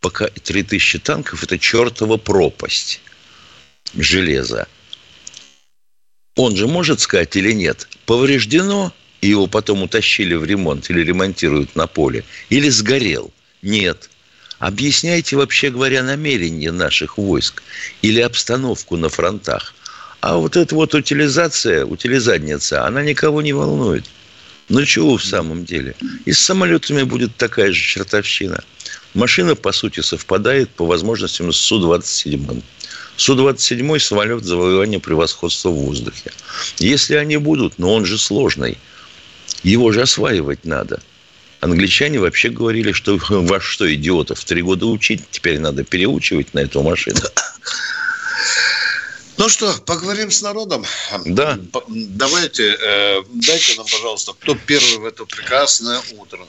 Пока 0.00 0.28
3000 0.28 0.98
танков– 1.00 1.42
это 1.42 1.58
чертова 1.58 2.16
пропасть 2.16 3.00
железа. 3.94 4.66
Он 6.34 6.54
же 6.54 6.66
может 6.66 7.00
сказать 7.00 7.34
или 7.36 7.52
нет? 7.52 7.88
Повреждено– 8.04 8.92
и 9.20 9.28
его 9.28 9.46
потом 9.46 9.82
утащили 9.82 10.34
в 10.34 10.44
ремонт 10.44 10.90
или 10.90 11.02
ремонтируют 11.02 11.74
на 11.76 11.86
поле, 11.86 12.24
или 12.50 12.68
сгорел. 12.68 13.30
Нет. 13.62 14.10
Объясняйте, 14.58 15.36
вообще 15.36 15.70
говоря, 15.70 16.02
намерения 16.02 16.72
наших 16.72 17.18
войск 17.18 17.62
или 18.02 18.20
обстановку 18.20 18.96
на 18.96 19.08
фронтах. 19.08 19.74
А 20.20 20.36
вот 20.36 20.56
эта 20.56 20.74
вот 20.74 20.94
утилизация, 20.94 21.84
утилизадница, 21.84 22.86
она 22.86 23.02
никого 23.02 23.42
не 23.42 23.52
волнует. 23.52 24.04
Ну 24.68 24.84
чего 24.84 25.16
в 25.16 25.24
самом 25.24 25.64
деле? 25.64 25.94
И 26.24 26.32
с 26.32 26.40
самолетами 26.40 27.02
будет 27.02 27.36
такая 27.36 27.72
же 27.72 27.80
чертовщина. 27.80 28.64
Машина, 29.14 29.54
по 29.54 29.72
сути, 29.72 30.00
совпадает 30.00 30.70
по 30.70 30.86
возможностям 30.86 31.52
с 31.52 31.56
Су-27. 31.58 32.62
Су-27 33.16 33.98
самолет 33.98 34.44
завоевания 34.44 34.98
превосходства 34.98 35.68
в 35.70 35.74
воздухе. 35.74 36.32
Если 36.78 37.14
они 37.14 37.36
будут, 37.36 37.78
но 37.78 37.94
он 37.94 38.04
же 38.04 38.18
сложный– 38.18 38.78
его 39.62 39.92
же 39.92 40.02
осваивать 40.02 40.64
надо. 40.64 41.00
Англичане 41.60 42.18
вообще 42.18 42.50
говорили, 42.50 42.92
что 42.92 43.18
вас 43.28 43.62
что, 43.62 43.92
идиотов, 43.92 44.44
три 44.44 44.62
года 44.62 44.86
учить, 44.86 45.22
теперь 45.30 45.58
надо 45.58 45.84
переучивать 45.84 46.54
на 46.54 46.60
эту 46.60 46.82
машину. 46.82 47.20
Ну 49.38 49.50
что, 49.50 49.70
поговорим 49.86 50.30
с 50.30 50.40
народом? 50.40 50.84
Да. 51.26 51.58
Давайте, 51.88 52.74
э, 52.74 53.22
дайте 53.34 53.76
нам, 53.76 53.84
пожалуйста, 53.84 54.32
кто 54.32 54.56
первый 54.66 54.98
в 54.98 55.04
это 55.04 55.26
прекрасное 55.26 56.00
утро. 56.18 56.40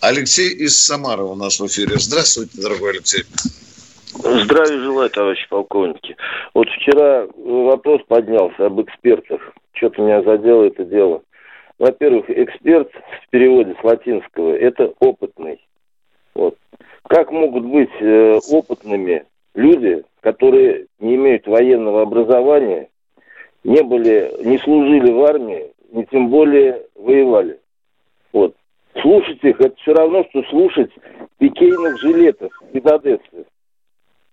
Алексей 0.00 0.50
из 0.50 0.78
Самары 0.78 1.24
у 1.24 1.34
нас 1.34 1.58
в 1.58 1.66
эфире. 1.66 1.98
Здравствуйте, 1.98 2.60
дорогой 2.60 2.92
Алексей. 2.92 3.24
Здравия 4.14 4.78
желаю, 4.80 5.10
товарищи 5.10 5.46
полковники. 5.48 6.16
Вот 6.54 6.68
вчера 6.68 7.26
вопрос 7.36 8.00
поднялся 8.06 8.66
об 8.66 8.80
экспертах. 8.80 9.40
Что-то 9.72 10.02
меня 10.02 10.22
задело 10.22 10.64
это 10.64 10.84
дело 10.84 11.22
во-первых, 11.80 12.28
эксперт 12.28 12.92
в 12.92 13.30
переводе 13.30 13.74
с 13.80 13.82
латинского– 13.82 14.54
это 14.56 14.92
опытный. 15.00 15.58
Вот. 16.34 16.56
Как 17.08 17.32
могут 17.32 17.64
быть 17.64 17.90
э, 18.00 18.38
опытными 18.50 19.24
люди, 19.54 20.04
которые 20.20 20.86
не 20.98 21.14
имеют 21.16 21.46
военного 21.46 22.02
образования, 22.02 22.90
не 23.64 23.82
были, 23.82 24.30
не 24.44 24.58
служили 24.58 25.10
в 25.10 25.24
армии, 25.24 25.72
не 25.90 26.04
тем 26.04 26.28
более 26.28 26.82
воевали. 26.96 27.58
Вот. 28.34 28.54
Слушать 29.00 29.42
их– 29.42 29.58
это 29.60 29.74
все 29.76 29.94
равно, 29.94 30.24
что 30.28 30.42
слушать 30.50 30.90
пикейных 31.38 31.98
жилетов 31.98 32.52
Одессы. 32.74 33.46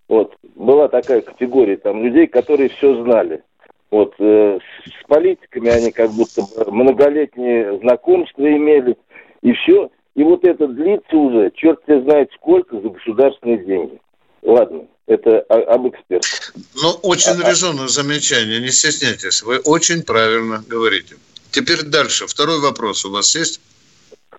Вот. 0.06 0.36
Была 0.54 0.88
такая 0.88 1.22
категория 1.22 1.78
там 1.78 2.04
людей, 2.04 2.26
которые 2.26 2.68
все 2.68 3.02
знали. 3.02 3.42
Вот 3.90 4.14
э, 4.18 4.58
с 4.84 5.06
политиками 5.06 5.70
они 5.70 5.90
как 5.90 6.10
будто 6.10 6.42
многолетние 6.70 7.78
знакомства 7.78 8.46
имели, 8.46 8.96
и 9.42 9.52
все. 9.52 9.90
И 10.14 10.22
вот 10.22 10.44
это 10.44 10.66
длится 10.66 11.16
уже, 11.16 11.50
черт 11.54 11.84
тебе 11.84 12.02
знает 12.02 12.30
сколько, 12.34 12.80
за 12.80 12.88
государственные 12.88 13.64
деньги. 13.64 14.00
Ладно, 14.42 14.86
это 15.06 15.40
об 15.40 15.88
экспертах. 15.88 16.54
Ну, 16.82 16.90
очень 17.02 17.40
а, 17.42 17.48
резонное 17.48 17.88
замечание, 17.88 18.60
не 18.60 18.68
стесняйтесь. 18.68 19.42
Вы 19.42 19.58
очень 19.58 20.02
правильно 20.02 20.62
говорите. 20.68 21.16
Теперь 21.50 21.82
дальше. 21.82 22.26
Второй 22.26 22.60
вопрос 22.60 23.04
у 23.04 23.10
вас 23.10 23.34
есть? 23.34 23.60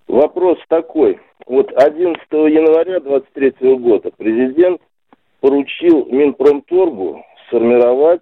Вопрос 0.06 0.58
такой. 0.68 1.18
Вот 1.46 1.72
11 1.74 2.22
января 2.30 3.00
2023 3.00 3.76
года 3.76 4.10
президент 4.16 4.80
поручил 5.40 6.06
Минпромторгу 6.06 7.24
сформировать 7.48 8.20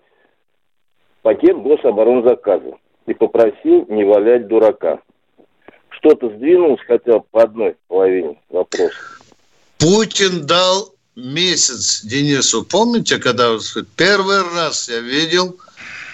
пакет 1.23 1.57
гособоронзаказа 1.57 2.77
и 3.07 3.15
попросил 3.15 3.87
не 3.89 4.05
валять 4.05 4.49
дурака. 4.49 5.01
Что-то 5.91 6.29
сдвинулось 6.31 6.81
хотя 6.87 7.19
бы 7.19 7.25
по 7.31 7.43
одной 7.43 7.77
половине 7.89 8.41
вопроса. 8.51 8.95
Путин 9.79 10.47
дал 10.47 10.95
месяц 11.17 12.03
Денису. 12.05 12.65
Помните, 12.65 13.19
когда 13.19 13.57
первый 13.97 14.43
раз 14.55 14.89
я 14.89 15.01
видел, 15.01 15.57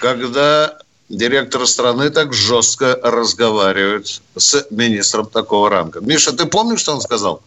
когда 0.00 0.78
директор 1.08 1.66
страны 1.66 2.10
так 2.10 2.32
жестко 2.32 2.98
разговаривает 3.02 4.22
с 4.36 4.66
министром 4.70 5.26
такого 5.26 5.70
ранга. 5.70 6.00
Миша, 6.00 6.36
ты 6.36 6.46
помнишь, 6.46 6.80
что 6.80 6.92
он 6.92 7.00
сказал? 7.00 7.42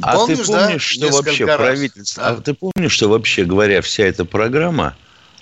А 0.00 0.16
помнишь, 0.16 0.38
ты 0.38 0.44
помнишь, 0.46 0.72
да? 0.72 0.78
что 0.78 1.06
Несколько 1.06 1.26
вообще 1.26 1.44
раз. 1.44 1.56
правительство... 1.56 2.24
А? 2.24 2.30
а 2.30 2.36
ты 2.36 2.54
помнишь, 2.54 2.92
что 2.92 3.08
вообще 3.08 3.44
говоря, 3.44 3.80
вся 3.80 4.04
эта 4.04 4.24
программа 4.24 4.96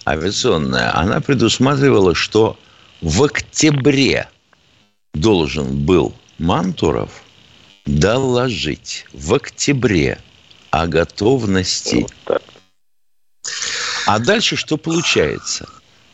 авиационная, 0.07 0.97
она 0.97 1.21
предусматривала, 1.21 2.15
что 2.15 2.59
в 3.01 3.25
октябре 3.25 4.29
должен 5.15 5.85
был 5.85 6.15
Мантуров 6.39 7.23
доложить 7.87 9.07
в 9.13 9.35
октябре 9.35 10.19
о 10.71 10.87
готовности. 10.87 12.07
А 14.07 14.19
дальше 14.19 14.57
что 14.57 14.77
получается? 14.77 15.69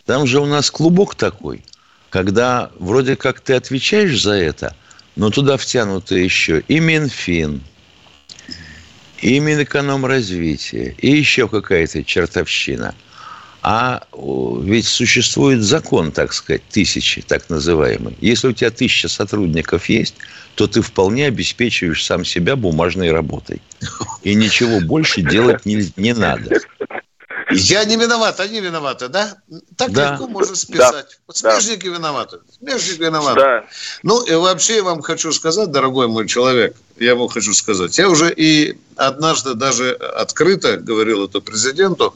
Там 0.07 0.27
же 0.27 0.41
у 0.41 0.47
нас 0.47 0.71
клубок 0.71 1.15
такой, 1.15 1.65
когда 2.11 2.71
вроде 2.79 3.17
как 3.17 3.41
ты 3.41 3.55
отвечаешь 3.55 4.21
за 4.21 4.33
это, 4.33 4.77
но 5.17 5.31
туда 5.31 5.57
втянуты 5.57 6.19
еще 6.19 6.61
и 6.69 6.81
Минфин, 6.81 7.63
и 9.21 9.39
Минэкономразвитие, 9.39 10.95
и 10.99 11.11
еще 11.11 11.49
какая-то 11.49 12.03
чертовщина. 12.03 12.95
А 13.63 14.03
ведь 14.13 14.87
существует 14.87 15.63
закон, 15.63 16.11
так 16.11 16.33
сказать, 16.33 16.63
тысячи, 16.69 17.23
так 17.23 17.49
называемый. 17.49 18.17
Если 18.21 18.49
у 18.49 18.53
тебя 18.53 18.71
тысяча 18.71 19.09
сотрудников 19.09 19.89
есть, 19.89 20.17
то 20.57 20.67
ты 20.67 20.83
вполне 20.83 21.27
обеспечиваешь 21.27 22.05
сам 22.05 22.25
себя 22.25 22.57
бумажной 22.57 23.13
работой. 23.13 23.63
И 24.23 24.35
ничего 24.35 24.81
больше 24.81 25.23
делать 25.23 25.65
не, 25.65 25.93
не 25.97 26.13
надо. 26.13 26.61
Я 27.55 27.85
не 27.85 27.97
виноват, 27.97 28.41
они 28.41 28.61
виноваты, 28.61 29.09
да? 29.09 29.37
Так 29.77 29.93
да. 29.93 30.13
легко 30.13 30.27
можно 30.27 30.55
списать. 30.55 31.19
Да. 31.27 31.35
Смежники 31.35 31.89
да. 31.89 31.97
виноваты. 31.97 32.39
Смежники 32.59 33.01
виноваты. 33.01 33.41
Да. 33.41 33.65
Ну, 34.03 34.23
и 34.23 34.35
вообще 34.35 34.77
я 34.77 34.83
вам 34.83 35.03
хочу 35.03 35.33
сказать, 35.33 35.71
дорогой 35.71 36.09
мой 36.09 36.27
человек, 36.27 36.77
я 36.99 37.15
вам 37.15 37.29
хочу 37.29 37.53
сказать, 37.55 37.97
я 37.99 38.09
уже 38.09 38.33
и 38.33 38.79
однажды 38.97 39.55
даже 39.55 39.93
открыто 39.93 40.77
говорил 40.77 41.25
это 41.25 41.41
президенту, 41.41 42.15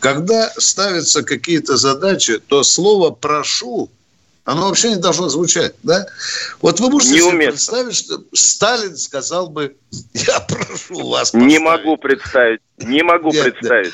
когда 0.00 0.52
ставятся 0.56 1.22
какие-то 1.22 1.76
задачи, 1.76 2.38
то 2.38 2.62
слово 2.62 3.10
«прошу» 3.10 3.90
оно 4.48 4.68
вообще 4.68 4.88
не 4.88 4.96
должно 4.96 5.28
звучать, 5.28 5.74
да? 5.82 6.06
Вот 6.62 6.80
вы 6.80 6.88
можете 6.88 7.20
себе 7.20 7.48
представить, 7.48 7.94
что 7.94 8.22
Сталин 8.32 8.96
сказал 8.96 9.50
бы, 9.50 9.76
я 10.14 10.40
прошу 10.40 11.06
вас 11.06 11.32
поставить. 11.32 11.46
Не 11.46 11.58
могу 11.58 11.98
представить, 11.98 12.60
не 12.78 13.02
могу 13.02 13.30
Нет, 13.30 13.42
представить. 13.42 13.92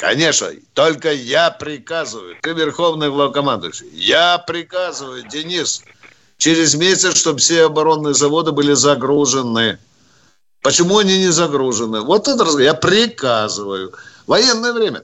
Конечно, 0.00 0.48
только 0.72 1.12
я 1.12 1.50
приказываю, 1.50 2.34
ты 2.40 2.52
верховный 2.52 3.10
главкомандующий, 3.10 3.86
я 3.92 4.38
приказываю, 4.38 5.28
Денис, 5.28 5.82
через 6.38 6.74
месяц, 6.74 7.18
чтобы 7.18 7.38
все 7.38 7.66
оборонные 7.66 8.14
заводы 8.14 8.52
были 8.52 8.72
загружены. 8.72 9.78
Почему 10.62 10.96
они 10.96 11.18
не 11.18 11.28
загружены? 11.28 12.00
Вот 12.00 12.28
это 12.28 12.46
я 12.60 12.72
приказываю. 12.72 13.92
Военное 14.26 14.72
время. 14.72 15.02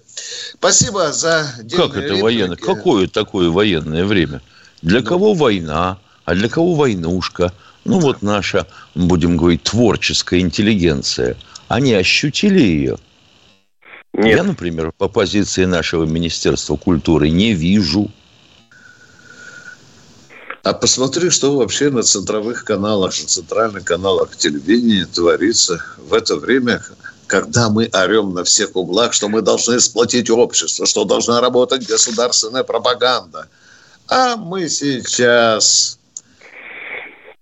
Спасибо 0.54 1.12
за 1.12 1.46
Как 1.72 1.90
это 1.90 2.00
реплики. 2.00 2.22
военное? 2.22 2.56
Какое 2.56 3.06
такое 3.06 3.50
военное 3.50 4.06
время? 4.06 4.40
Для 4.80 5.00
ну. 5.00 5.06
кого 5.06 5.34
война, 5.34 5.98
а 6.24 6.34
для 6.34 6.48
кого 6.48 6.74
войнушка? 6.74 7.52
Ну 7.84 7.98
вот 7.98 8.22
наша, 8.22 8.66
будем 8.94 9.36
говорить, 9.36 9.62
творческая 9.64 10.40
интеллигенция. 10.40 11.36
Они 11.68 11.92
ощутили 11.92 12.62
ее– 12.62 12.96
нет. 14.16 14.36
Я, 14.36 14.42
например, 14.44 14.92
по 14.96 15.08
позиции 15.08 15.64
нашего 15.64 16.04
Министерства 16.04 16.76
культуры 16.76 17.28
не 17.28 17.52
вижу. 17.52 18.10
А 20.62 20.72
посмотри, 20.72 21.30
что 21.30 21.56
вообще 21.56 21.90
на 21.90 22.02
центровых 22.02 22.64
каналах, 22.64 23.12
на 23.20 23.26
центральных 23.26 23.84
каналах 23.84 24.36
телевидения 24.36 25.06
творится 25.06 25.80
в 25.98 26.12
это 26.12 26.36
время, 26.36 26.82
когда 27.26 27.68
мы 27.68 27.88
орем 27.92 28.34
на 28.34 28.42
всех 28.42 28.74
углах, 28.74 29.12
что 29.12 29.28
мы 29.28 29.42
должны 29.42 29.78
сплотить 29.80 30.30
общество, 30.30 30.86
что 30.86 31.04
должна 31.04 31.40
работать 31.40 31.86
государственная 31.86 32.64
пропаганда. 32.64 33.48
А 34.08 34.36
мы 34.36 34.68
сейчас... 34.68 35.98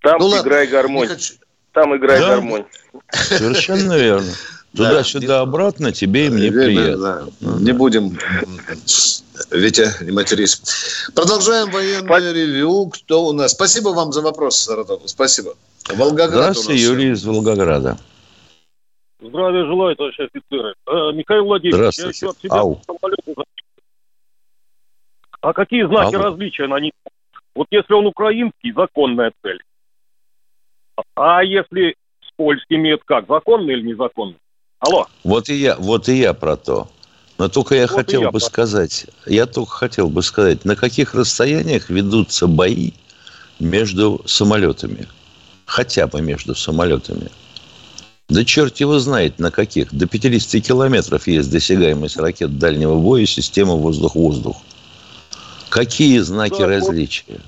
Там 0.02 0.18
ну, 0.18 0.42
играй 0.42 0.66
гармонь. 0.66 1.08
Хочу... 1.08 1.34
Там 1.72 1.96
играй 1.96 2.20
да? 2.20 2.28
гармонь. 2.28 2.66
Совершенно 3.10 3.96
верно. 3.96 4.32
Туда-сюда, 4.76 5.40
обратно, 5.40 5.92
тебе 5.92 6.26
и 6.26 6.30
мне 6.30 6.50
приятно. 6.50 7.28
Да. 7.40 7.48
Не 7.60 7.72
будем, 7.72 8.18
Витя, 9.50 10.04
не 10.04 10.10
матерись. 10.10 11.10
Продолжаем 11.14 11.70
военное 11.70 12.32
ревю. 12.32 12.88
Кто 12.88 13.26
у 13.26 13.32
нас? 13.32 13.52
Спасибо 13.52 13.90
вам 13.90 14.12
за 14.12 14.22
вопрос, 14.22 14.58
Саратов. 14.58 15.02
Спасибо. 15.06 15.54
Волгоград 15.88 16.30
Здравствуйте, 16.30 16.82
Юрий 16.82 17.10
из 17.10 17.24
Волгограда. 17.24 17.98
Здравия 19.20 19.64
желаю, 19.64 19.96
товарищ 19.96 20.18
офицеры. 20.18 20.74
Э, 20.86 21.12
Михаил 21.12 21.44
Владимирович, 21.44 21.98
я 21.98 22.08
еще 22.08 22.30
от 22.30 22.38
себя 22.38 22.56
Ау. 22.56 22.80
А 25.40 25.52
какие 25.52 25.86
знаки 25.86 26.14
Ау. 26.16 26.22
различия 26.22 26.66
на 26.66 26.80
них? 26.80 26.92
Вот 27.54 27.68
если 27.70 27.94
он 27.94 28.06
украинский, 28.06 28.72
законная 28.72 29.32
цель. 29.42 29.62
А 31.14 31.44
если 31.44 31.96
с 32.22 32.32
польскими, 32.36 32.94
это 32.94 33.04
как, 33.06 33.26
законный 33.28 33.74
или 33.74 33.92
незаконный? 33.92 34.36
Алло. 34.86 35.06
Вот 35.24 35.48
и 35.48 35.54
я, 35.54 35.76
вот 35.76 36.08
и 36.08 36.16
я 36.16 36.34
про 36.34 36.56
то. 36.56 36.88
Но 37.38 37.48
только 37.48 37.74
я 37.74 37.86
вот 37.86 37.90
хотел 37.90 38.20
я 38.20 38.30
бы 38.30 38.38
про... 38.38 38.44
сказать, 38.44 39.06
я 39.26 39.46
только 39.46 39.72
хотел 39.72 40.10
бы 40.10 40.22
сказать, 40.22 40.64
на 40.64 40.76
каких 40.76 41.14
расстояниях 41.14 41.88
ведутся 41.88 42.46
бои 42.46 42.92
между 43.58 44.20
самолетами. 44.26 45.08
Хотя 45.64 46.06
бы 46.06 46.20
между 46.20 46.54
самолетами. 46.54 47.30
Да 48.28 48.44
черт 48.44 48.76
его 48.78 48.98
знает 48.98 49.38
на 49.38 49.50
каких. 49.50 49.92
До 49.94 50.06
50 50.06 50.62
километров 50.62 51.26
есть 51.26 51.50
досягаемость 51.50 52.18
ракет 52.18 52.58
дальнего 52.58 52.96
боя 52.96 53.24
системы 53.24 53.78
воздух-воздух. 53.78 54.56
Какие 55.70 56.18
знаки 56.18 56.60
да, 56.60 56.66
различия? 56.66 57.40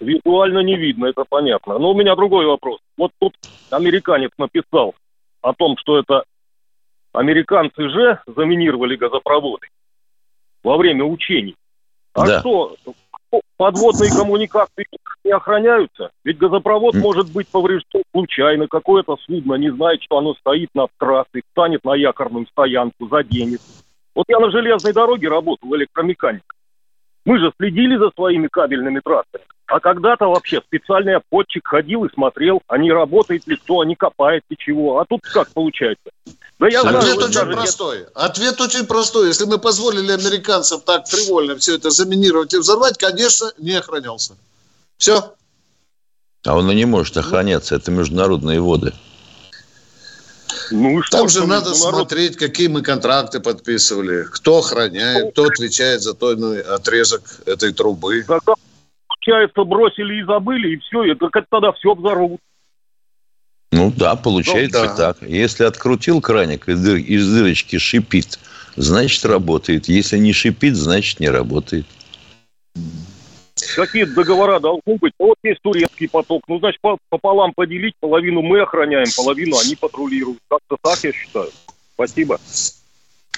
Вот 0.00 0.08
визуально 0.08 0.58
не 0.60 0.76
видно, 0.76 1.06
это 1.06 1.24
понятно. 1.28 1.78
Но 1.78 1.92
у 1.92 1.94
меня 1.94 2.16
другой 2.16 2.46
вопрос. 2.46 2.80
Вот 2.96 3.12
тут 3.20 3.34
американец 3.70 4.30
написал 4.38 4.94
о 5.40 5.52
том, 5.54 5.76
что 5.78 5.98
это 5.98 6.24
Американцы 7.14 7.88
же 7.88 8.18
заминировали 8.26 8.96
газопроводы 8.96 9.68
во 10.64 10.76
время 10.76 11.04
учений. 11.04 11.54
А 12.12 12.26
да. 12.26 12.40
что, 12.40 12.74
подводные 13.56 14.10
коммуникации 14.10 14.84
не 15.22 15.30
охраняются? 15.30 16.10
Ведь 16.24 16.38
газопровод 16.38 16.96
может 16.96 17.32
быть 17.32 17.46
поврежден 17.48 18.02
случайно. 18.12 18.66
Какое-то 18.66 19.16
судно 19.26 19.54
не 19.54 19.70
знает, 19.70 20.02
что 20.02 20.18
оно 20.18 20.34
стоит 20.34 20.70
над 20.74 20.90
трассой, 20.98 21.42
встанет 21.48 21.84
на 21.84 21.94
якорную 21.94 22.48
стоянку, 22.48 23.06
заденет. 23.06 23.60
Вот 24.16 24.24
я 24.28 24.40
на 24.40 24.50
железной 24.50 24.92
дороге 24.92 25.28
работал 25.28 25.72
электромехаником. 25.76 26.56
Мы 27.24 27.38
же 27.38 27.52
следили 27.56 27.96
за 27.96 28.10
своими 28.10 28.48
кабельными 28.48 29.00
трассами. 29.00 29.44
А 29.66 29.80
когда-то 29.80 30.26
вообще 30.26 30.60
специальный 30.66 31.16
обходчик 31.16 31.66
ходил 31.66 32.04
и 32.04 32.12
смотрел, 32.12 32.60
а 32.68 32.76
не 32.76 32.92
работает 32.92 33.46
ли 33.46 33.56
кто, 33.56 33.80
а 33.80 33.86
не 33.86 33.94
копает 33.94 34.42
ли 34.50 34.56
чего. 34.58 34.98
А 34.98 35.06
тут 35.06 35.22
как 35.22 35.48
получается? 35.52 36.10
Да 36.58 36.68
я 36.68 36.82
Ответ 36.82 37.02
знаю, 37.02 37.16
очень 37.16 37.52
простой. 37.52 37.98
Нет. 37.98 38.10
Ответ 38.14 38.60
очень 38.60 38.86
простой. 38.86 39.28
Если 39.28 39.46
мы 39.46 39.58
позволили 39.58 40.12
американцам 40.12 40.80
так 40.80 41.08
привольно 41.10 41.56
все 41.56 41.76
это 41.76 41.90
заминировать 41.90 42.52
и 42.54 42.58
взорвать, 42.58 42.98
конечно, 42.98 43.52
не 43.58 43.72
охранялся. 43.72 44.36
Все. 44.98 45.34
А 46.44 46.56
он 46.56 46.70
и 46.70 46.74
не 46.74 46.84
может 46.84 47.16
охраняться. 47.16 47.74
Это 47.74 47.90
международные 47.90 48.60
воды. 48.60 48.92
Ну, 50.70 51.02
что, 51.02 51.18
Там 51.18 51.28
же 51.28 51.46
надо 51.46 51.70
народ... 51.70 51.76
смотреть, 51.76 52.36
какие 52.36 52.68
мы 52.68 52.82
контракты 52.82 53.40
подписывали, 53.40 54.24
кто 54.30 54.58
охраняет, 54.58 55.32
кто 55.32 55.44
отвечает 55.44 56.02
за 56.02 56.14
той 56.14 56.36
ну, 56.36 56.58
отрезок 56.58 57.22
этой 57.46 57.72
трубы. 57.72 58.22
Когда, 58.22 58.54
получается, 59.24 59.64
бросили 59.64 60.20
и 60.20 60.24
забыли, 60.24 60.74
и 60.74 60.78
все, 60.78 61.12
это 61.12 61.28
как 61.28 61.46
тогда 61.50 61.72
все 61.72 61.94
взорвут. 61.94 62.40
Ну 63.72 63.92
да, 63.96 64.14
получается 64.14 64.82
ну, 64.82 64.86
да. 64.86 64.94
так. 64.96 65.22
Если 65.22 65.64
открутил 65.64 66.20
краник, 66.20 66.68
и 66.68 66.72
из 66.72 67.28
дырочки 67.28 67.78
шипит, 67.78 68.38
значит 68.76 69.24
работает. 69.24 69.88
Если 69.88 70.18
не 70.18 70.32
шипит, 70.32 70.76
значит 70.76 71.18
не 71.20 71.28
работает. 71.28 71.86
Какие 73.74 74.04
договора 74.04 74.60
должны 74.60 74.96
быть? 75.00 75.12
Вот 75.18 75.36
есть 75.42 75.60
турецкий 75.62 76.08
поток. 76.08 76.42
Ну, 76.48 76.58
значит, 76.58 76.80
пополам 77.08 77.52
поделить. 77.54 77.94
Половину 77.98 78.42
мы 78.42 78.60
охраняем, 78.60 79.06
половину 79.16 79.56
они 79.58 79.74
патрулируют. 79.74 80.38
Как-то 80.48 80.76
так, 80.80 81.02
я 81.02 81.12
считаю. 81.12 81.50
Спасибо. 81.94 82.38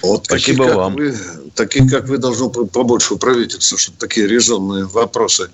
Вот 0.03 0.25
Спасибо 0.25 0.65
такие, 0.65 0.77
вам. 0.77 0.93
Вы, 0.95 1.15
такие, 1.55 1.89
как 1.89 2.07
вы, 2.07 2.17
должны 2.19 2.49
побольше 2.67 3.15
у 3.15 3.17
правительства, 3.17 3.77
чтобы 3.77 3.97
такие 3.97 4.27
резонные 4.27 4.85
вопросы 4.85 5.49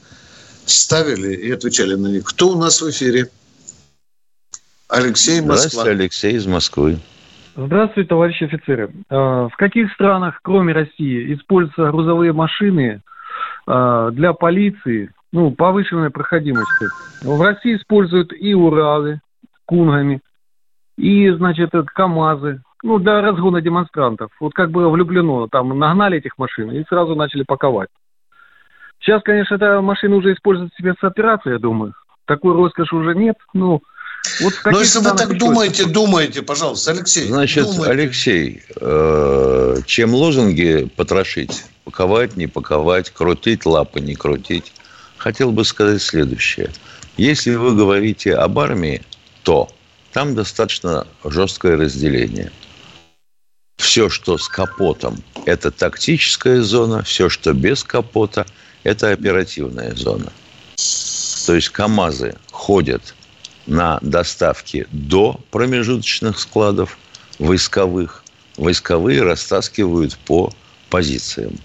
ставили 0.65 1.33
и 1.35 1.51
отвечали 1.51 1.95
на 1.95 2.07
них. 2.07 2.25
Кто 2.25 2.49
у 2.49 2.55
нас 2.59 2.81
в 2.81 2.89
эфире? 2.89 3.27
Алексей 4.89 5.41
Москва. 5.41 5.55
Здравствуйте, 5.55 5.89
Алексей 5.89 6.33
из 6.33 6.45
Москвы. 6.45 6.99
Здравствуйте, 7.55 8.09
товарищи 8.09 8.43
офицеры. 8.45 8.91
А, 9.09 9.47
в 9.47 9.55
каких 9.57 9.91
странах, 9.93 10.39
кроме 10.41 10.73
России, 10.73 11.33
используются 11.33 11.91
грузовые 11.91 12.33
машины 12.33 13.01
а, 13.67 14.11
для 14.11 14.33
полиции, 14.33 15.11
ну, 15.31 15.51
повышенной 15.51 16.09
проходимости? 16.09 16.87
В 17.23 17.41
России 17.41 17.75
используют 17.75 18.33
и 18.33 18.53
Уралы 18.53 19.19
кунгами, 19.65 20.21
и, 20.97 21.29
значит, 21.31 21.71
КАМАЗы, 21.71 22.61
ну, 22.83 22.99
для 22.99 23.21
разгона 23.21 23.61
демонстрантов. 23.61 24.29
Вот 24.39 24.53
как 24.53 24.71
было 24.71 24.89
влюблено, 24.89 25.47
там 25.47 25.77
нагнали 25.77 26.17
этих 26.17 26.37
машин 26.37 26.71
и 26.71 26.83
сразу 26.89 27.15
начали 27.15 27.43
паковать. 27.43 27.89
Сейчас, 29.03 29.21
конечно, 29.21 29.55
эта 29.55 29.81
машина 29.81 30.15
уже 30.15 30.33
используется 30.33 30.75
в 30.77 30.79
спецоперации, 30.79 31.51
я 31.51 31.59
думаю. 31.59 31.93
Такой 32.25 32.53
роскоши 32.53 32.95
уже 32.95 33.13
нет, 33.15 33.35
ну, 33.53 33.81
вот 34.39 34.53
Но 34.65 34.79
если 34.79 34.99
вы 34.99 35.11
так 35.11 35.37
думаете, 35.37 35.85
думаете, 35.85 36.41
пожалуйста, 36.41 36.91
Алексей. 36.91 37.27
Значит, 37.27 37.65
думайте. 37.65 37.91
Алексей, 37.91 38.63
э, 38.79 39.75
чем 39.85 40.13
лозунги 40.13 40.89
потрошить? 40.95 41.65
Паковать, 41.83 42.37
не 42.37 42.47
паковать, 42.47 43.09
крутить 43.09 43.65
лапы, 43.65 43.99
не 43.99 44.15
крутить. 44.15 44.73
Хотел 45.17 45.51
бы 45.51 45.65
сказать 45.65 46.01
следующее. 46.01 46.71
Если 47.17 47.53
вы 47.55 47.75
говорите 47.75 48.33
об 48.35 48.57
армии, 48.59 49.01
то 49.43 49.69
там 50.13 50.33
достаточно 50.35 51.05
жесткое 51.25 51.75
разделение. 51.77 52.51
Все, 53.77 54.09
что 54.09 54.37
с 54.37 54.47
капотом, 54.47 55.17
это 55.45 55.69
тактическая 55.71 56.61
зона, 56.61 57.03
все, 57.03 57.27
что 57.27 57.53
без 57.53 57.83
капота, 57.83 58.45
это 58.83 59.11
оперативная 59.11 59.95
зона. 59.95 60.31
То 61.45 61.55
есть 61.55 61.69
КАМАЗы 61.69 62.35
ходят 62.51 63.15
на 63.65 63.99
доставке 64.01 64.87
до 64.91 65.39
промежуточных 65.51 66.39
складов 66.39 66.97
войсковых. 67.39 68.23
Войсковые 68.57 69.23
растаскивают 69.23 70.17
по 70.17 70.53
позициям. 70.89 71.57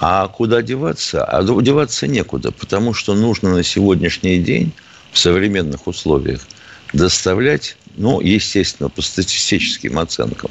А 0.00 0.28
куда 0.28 0.60
деваться? 0.60 1.24
А 1.24 1.42
деваться 1.42 2.06
некуда, 2.06 2.52
потому 2.52 2.92
что 2.92 3.14
нужно 3.14 3.54
на 3.54 3.62
сегодняшний 3.62 4.38
день 4.38 4.72
в 5.12 5.18
современных 5.18 5.86
условиях 5.86 6.42
доставлять, 6.92 7.76
ну, 7.96 8.20
естественно, 8.20 8.88
по 8.88 9.02
статистическим 9.02 9.98
оценкам, 9.98 10.50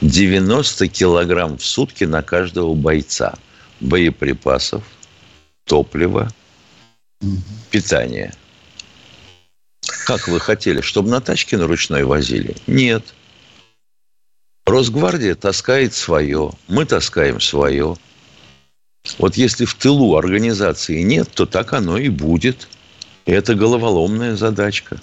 90 0.00 0.88
килограмм 0.88 1.58
в 1.58 1.64
сутки 1.64 2.04
на 2.04 2.22
каждого 2.22 2.74
бойца 2.74 3.34
боеприпасов, 3.82 4.84
топлива, 5.64 6.32
питания– 7.70 8.32
как 10.04 10.28
вы 10.28 10.40
хотели, 10.40 10.80
чтобы 10.80 11.10
на 11.10 11.20
тачке 11.20 11.56
на 11.56 11.66
ручной 11.66 12.04
возили? 12.04 12.56
Нет. 12.66 13.14
Росгвардия 14.66 15.34
таскает 15.34 15.94
свое, 15.94 16.52
мы 16.68 16.84
таскаем 16.84 17.40
свое. 17.40 17.96
Вот 19.18 19.36
если 19.36 19.64
в 19.64 19.74
тылу 19.74 20.16
организации 20.16 21.02
нет, 21.02 21.28
то 21.32 21.46
так 21.46 21.72
оно 21.72 21.98
и 21.98 22.08
будет. 22.08 22.68
И 23.26 23.32
это 23.32 23.54
головоломная 23.54 24.36
задачка. 24.36 25.00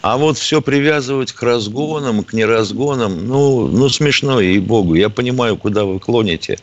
А 0.00 0.16
вот 0.16 0.38
все 0.38 0.60
привязывать 0.60 1.32
к 1.32 1.42
разгонам, 1.42 2.24
к 2.24 2.32
неразгонам, 2.32 3.26
ну, 3.26 3.68
ну 3.68 3.88
смешно, 3.88 4.40
ей-богу. 4.40 4.94
Я 4.94 5.08
понимаю, 5.08 5.56
куда 5.56 5.84
вы 5.84 6.00
клоните, 6.00 6.58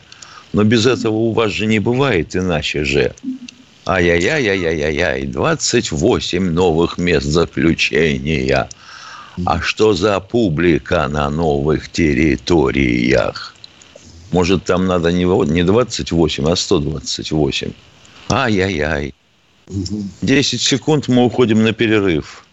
но 0.52 0.64
без 0.64 0.86
этого 0.86 1.14
у 1.14 1.32
вас 1.32 1.52
же 1.52 1.66
не 1.66 1.78
бывает 1.78 2.34
иначе 2.36 2.84
же. 2.84 3.14
Ай-яй-яй-яй-яй-яй, 3.86 5.26
28 5.26 6.50
новых 6.50 6.98
мест 6.98 7.26
заключения. 7.26 8.68
А 9.46 9.60
что 9.60 9.94
за 9.94 10.20
публика 10.20 11.08
на 11.08 11.30
новых 11.30 11.88
территориях? 11.90 13.54
Может, 14.32 14.64
там 14.64 14.86
надо 14.86 15.10
не 15.12 15.64
28, 15.64 16.48
а 16.48 16.56
128. 16.56 17.72
Ай-яй-яй. 18.28 19.14
10 20.22 20.60
секунд 20.60 21.08
мы 21.08 21.24
уходим 21.24 21.62
на 21.62 21.72
перерыв. 21.72 22.44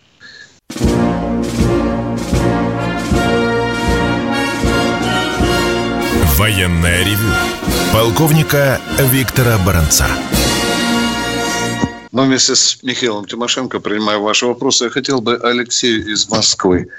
Военная 6.38 7.04
ревю. 7.04 7.77
Полковника 7.98 8.80
Виктора 9.00 9.58
Баранца. 9.66 10.06
Но 12.12 12.26
вместе 12.26 12.56
с 12.56 12.78
Михаилом 12.84 13.26
Тимошенко 13.26 13.80
принимаю 13.80 14.22
ваши 14.22 14.46
вопросы. 14.46 14.84
Я 14.84 14.90
хотел 14.92 15.20
бы 15.20 15.36
Алексею 15.38 16.06
из 16.06 16.30
Москвы. 16.30 16.90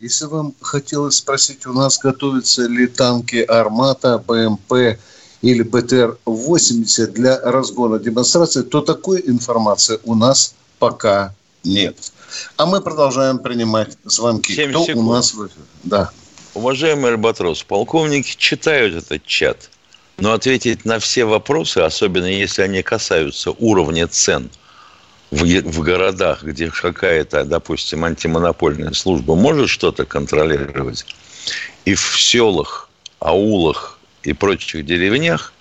Если 0.00 0.24
вам 0.24 0.54
хотелось 0.60 1.18
спросить, 1.18 1.68
у 1.68 1.72
нас 1.72 1.98
готовятся 1.98 2.66
ли 2.66 2.88
танки 2.88 3.36
«Армата», 3.36 4.18
«БМП» 4.18 4.98
или 5.40 5.62
БТР-80 5.62 7.06
для 7.12 7.38
разгона 7.38 8.00
демонстрации, 8.00 8.62
то 8.62 8.80
такой 8.80 9.22
информации 9.24 10.00
у 10.02 10.16
нас 10.16 10.56
пока 10.80 11.32
нет. 11.62 11.96
А 12.56 12.66
мы 12.66 12.80
продолжаем 12.80 13.38
принимать 13.38 13.96
звонки. 14.02 14.54
Кто 14.54 14.84
секунд. 14.84 15.06
у 15.08 15.12
нас 15.12 15.32
в 15.32 15.46
эфире? 15.46 15.62
Да. 15.84 16.10
Уважаемый 16.54 17.12
Альбатрос, 17.12 17.62
полковники 17.62 18.34
читают 18.36 18.96
этот 18.96 19.24
чат, 19.24 19.70
но 20.20 20.32
ответить 20.32 20.84
на 20.84 20.98
все 20.98 21.24
вопросы, 21.24 21.78
особенно 21.78 22.26
если 22.26 22.62
они 22.62 22.82
касаются 22.82 23.50
уровня 23.52 24.06
цен– 24.06 24.50
в, 25.30 25.44
в 25.44 25.80
городах, 25.80 26.42
где 26.42 26.70
какая-то, 26.70 27.44
допустим, 27.44 28.04
антимонопольная 28.04 28.92
служба 28.92 29.34
может 29.34 29.68
что-то 29.68 30.04
контролировать, 30.04 31.06
и 31.84 31.94
в 31.94 32.20
селах, 32.20 32.88
аулах 33.20 33.98
и 34.22 34.32
прочих 34.32 34.84
деревнях 34.84 35.52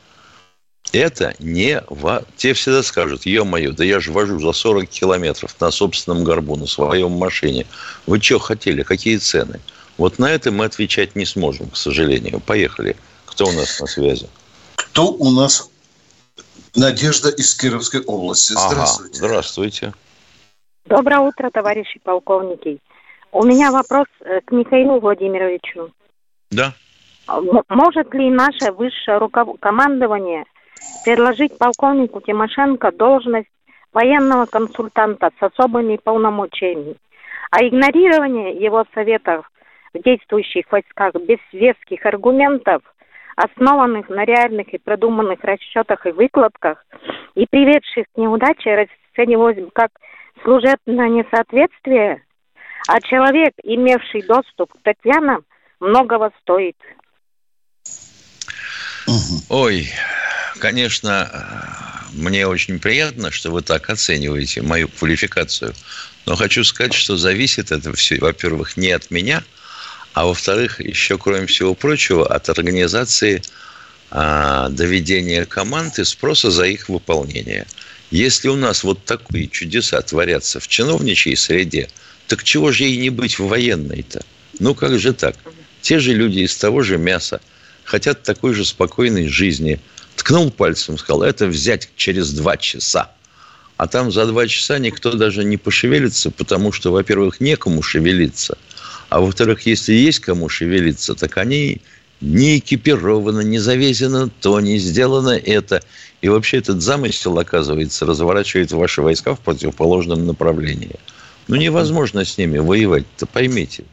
это 0.91 1.36
не... 1.38 1.84
Во... 1.88 2.24
Те 2.36 2.54
всегда 2.54 2.82
скажут, 2.82 3.28
ё-моё, 3.28 3.74
да 3.74 3.84
я 3.84 4.00
же 4.00 4.12
вожу 4.12 4.39
за 4.39 4.54
40 4.54 4.89
километров 4.89 5.56
на 5.60 5.69
собственном 5.69 6.24
горбу, 6.24 6.56
на 6.56 6.65
своем 6.65 7.12
машине. 7.12 7.67
Вы 8.08 8.19
что 8.19 8.39
хотели? 8.39 8.82
Какие 8.82 9.17
цены? 9.17 9.60
Вот 9.98 10.17
на 10.17 10.32
это 10.32 10.52
мы 10.52 10.65
отвечать 10.65 11.15
не 11.15 11.26
сможем, 11.26 11.69
к 11.69 11.78
сожалению. 11.78 12.39
Поехали. 12.39 12.95
Кто 13.28 13.45
у 13.45 13.52
нас 13.52 13.80
на 13.80 13.86
связи? 13.86 14.28
Кто 15.00 15.14
у 15.14 15.32
нас 15.32 15.72
Надежда 16.76 17.30
из 17.30 17.56
Кировской 17.56 18.02
области. 18.04 18.52
Здравствуйте. 18.52 19.20
Ага, 19.20 19.28
здравствуйте. 19.28 19.94
Доброе 20.84 21.20
утро, 21.20 21.50
товарищи 21.52 22.02
полковники. 22.04 22.80
У 23.32 23.46
меня 23.46 23.72
вопрос 23.72 24.08
э, 24.20 24.42
к 24.42 24.52
Михаилу 24.52 25.00
Владимировичу. 25.00 25.94
Да. 26.52 26.74
Может 27.70 28.14
ли 28.14 28.30
наше 28.30 28.74
высшее 28.74 29.20
руководство 29.20 29.72
предложить 31.06 31.58
полковнику 31.58 32.20
Тимошенко 32.20 32.92
должность 32.92 33.48
военного 33.94 34.48
консультанта 34.48 35.30
с 35.40 35.42
особыми 35.42 35.96
полномочиями, 35.96 36.98
а 37.52 37.64
игнорирование 37.64 38.52
его 38.52 38.84
советов 38.94 39.50
в 39.94 40.04
действующих 40.04 40.70
войсках 40.70 41.14
без 41.26 41.40
веских 41.54 42.06
аргументов– 42.06 42.82
основанных 43.39 44.10
на 44.10 44.25
реальных 44.25 44.73
и 44.73 44.78
продуманных 44.78 45.39
расчетах 45.43 46.06
и 46.06 46.12
выкладках 46.12 46.86
и 47.36 47.45
приведших 47.49 48.06
к 48.13 48.17
неудаче 48.17 48.75
расценивалось 49.15 49.58
как 49.73 49.91
служебное 50.43 51.08
несоответствие, 51.08 52.23
а 52.88 52.99
человек, 53.02 53.54
имевший 53.63 54.23
доступ 54.23 54.73
к 54.73 54.84
Татьянам, 54.84 55.45
многого 55.80 56.32
стоит. 56.41 56.75
Ой, 59.49 59.88
конечно, 60.60 61.28
мне 62.13 62.45
очень 62.45 62.80
приятно, 62.80 63.32
что 63.32 63.52
вы 63.52 63.62
так 63.62 63.89
оцениваете 63.89 64.62
мою 64.62 64.89
квалификацию. 64.89 65.73
Но 66.25 66.36
хочу 66.36 66.63
сказать, 66.65 66.93
что 66.93 67.15
зависит 67.15 67.71
это 67.71 67.93
все, 67.93 68.19
во-первых, 68.19 68.75
не 68.75 68.91
от 68.91 69.10
меня, 69.12 69.43
а 70.20 70.26
во-вторых, 70.26 70.82
еще, 70.82 71.18
кроме 71.18 71.46
всего 71.46 71.74
прочего, 71.74 72.28
от 72.28 72.50
организации 72.50 73.42
а, 74.12 74.68
доведения 74.68 75.46
команд 75.46 75.98
и 75.98 76.04
спроса 76.04 76.52
за 76.52 76.66
их 76.66 76.90
выполнение. 76.90 77.66
Если 78.12 78.50
у 78.50 78.58
нас 78.58 78.84
вот 78.84 79.06
такие 79.06 79.48
чудеса 79.48 80.02
творятся 80.02 80.60
в 80.60 80.68
чиновничьей 80.68 81.38
среде, 81.38 81.88
так 82.28 82.44
чего 82.44 82.74
же 82.74 82.84
и 82.84 82.98
не 82.98 83.10
быть 83.10 83.40
в 83.40 83.48
военной-то? 83.48 84.26
Ну 84.60 84.76
как 84.76 85.00
же 85.00 85.14
так? 85.14 85.38
Те 85.82 86.00
же 86.00 86.12
люди 86.14 86.40
из 86.40 86.54
того 86.58 86.82
же 86.82 86.98
мяса 86.98 87.40
хотят 87.86 88.22
такой 88.24 88.54
же 88.54 88.66
спокойной 88.66 89.30
жизни. 89.30 89.80
Ткнул 90.18 90.52
пальцем, 90.52 90.98
сказал, 90.98 91.24
это 91.24 91.48
взять 91.48 91.92
через 91.96 92.34
два 92.34 92.58
часа. 92.58 93.10
А 93.78 93.88
там 93.88 94.12
за 94.12 94.26
два 94.26 94.46
часа 94.48 94.80
никто 94.80 95.14
даже 95.14 95.46
не 95.46 95.56
пошевелится, 95.56 96.30
потому 96.30 96.74
что, 96.74 96.92
во-первых, 96.92 97.40
некому 97.40 97.82
шевелиться. 97.82 98.58
А 99.10 99.19
во-вторых, 99.19 99.65
если 99.65 99.93
есть 99.93 100.19
кому 100.19 100.50
шевелиться, 100.50 101.15
так 101.15 101.38
они 101.38 101.82
не 102.22 102.60
экипированы, 102.60 103.43
не 103.43 103.60
завезено 103.60 104.30
то, 104.41 104.60
не 104.60 104.78
сделано 104.78 105.32
это. 105.32 105.82
И 106.22 106.30
вообще 106.30 106.58
этот 106.58 106.82
замысел, 106.82 107.38
оказывается, 107.39 108.06
разворачивает 108.06 108.72
ваши 108.72 109.02
войска 109.02 109.36
в 109.36 109.39
противоположном 109.39 110.26
направлении. 110.26 110.95
Ну, 111.48 111.56
невозможно 111.56 112.24
с 112.24 112.38
ними 112.38 112.60
воевать-то, 112.60 113.26
поймите. 113.26 113.84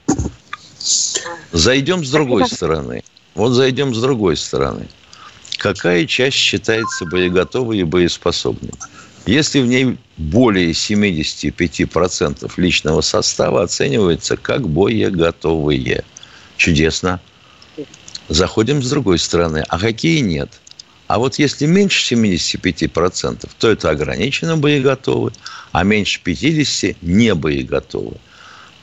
Зайдем 1.52 2.04
с 2.04 2.10
другой 2.10 2.48
стороны. 2.48 3.02
Вот 3.34 3.50
зайдем 3.52 3.94
с 3.94 4.00
другой 4.00 4.36
стороны. 4.36 4.88
Какая 5.56 6.04
часть 6.06 6.36
считается 6.36 7.06
боеготовой 7.06 7.78
и 7.78 7.84
боеспособной? 7.84 8.72
Если 9.26 9.60
в 9.60 9.66
ней 9.66 9.98
более 10.16 10.70
75% 10.70 12.52
личного 12.56 13.00
состава 13.00 13.62
оценивается 13.62 14.36
как 14.36 14.68
боеготовые. 14.68 16.04
Чудесно. 16.56 17.20
Заходим 18.28 18.82
с 18.82 18.88
другой 18.88 19.18
стороны. 19.18 19.64
А 19.68 19.78
какие 19.78 20.20
нет? 20.20 20.60
А 21.08 21.18
вот 21.18 21.38
если 21.38 21.66
меньше 21.66 22.14
75%, 22.14 23.48
то 23.58 23.70
это 23.70 23.90
ограниченно 23.90 24.56
боеготовы, 24.56 25.32
а 25.72 25.82
меньше 25.82 26.20
50% 26.24 26.96
не 27.02 27.34
боеготовы. 27.34 28.16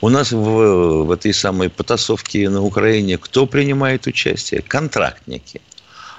У 0.00 0.10
нас 0.10 0.32
в, 0.32 1.04
в 1.04 1.10
этой 1.10 1.32
самой 1.32 1.70
потасовке 1.70 2.50
на 2.50 2.62
Украине 2.62 3.16
кто 3.16 3.46
принимает 3.46 4.06
участие? 4.06 4.60
Контрактники. 4.60 5.62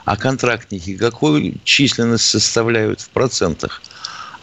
А 0.03 0.17
контрактники 0.17 0.97
какую 0.97 1.55
численность 1.63 2.25
составляют 2.25 3.01
в 3.01 3.09
процентах 3.09 3.81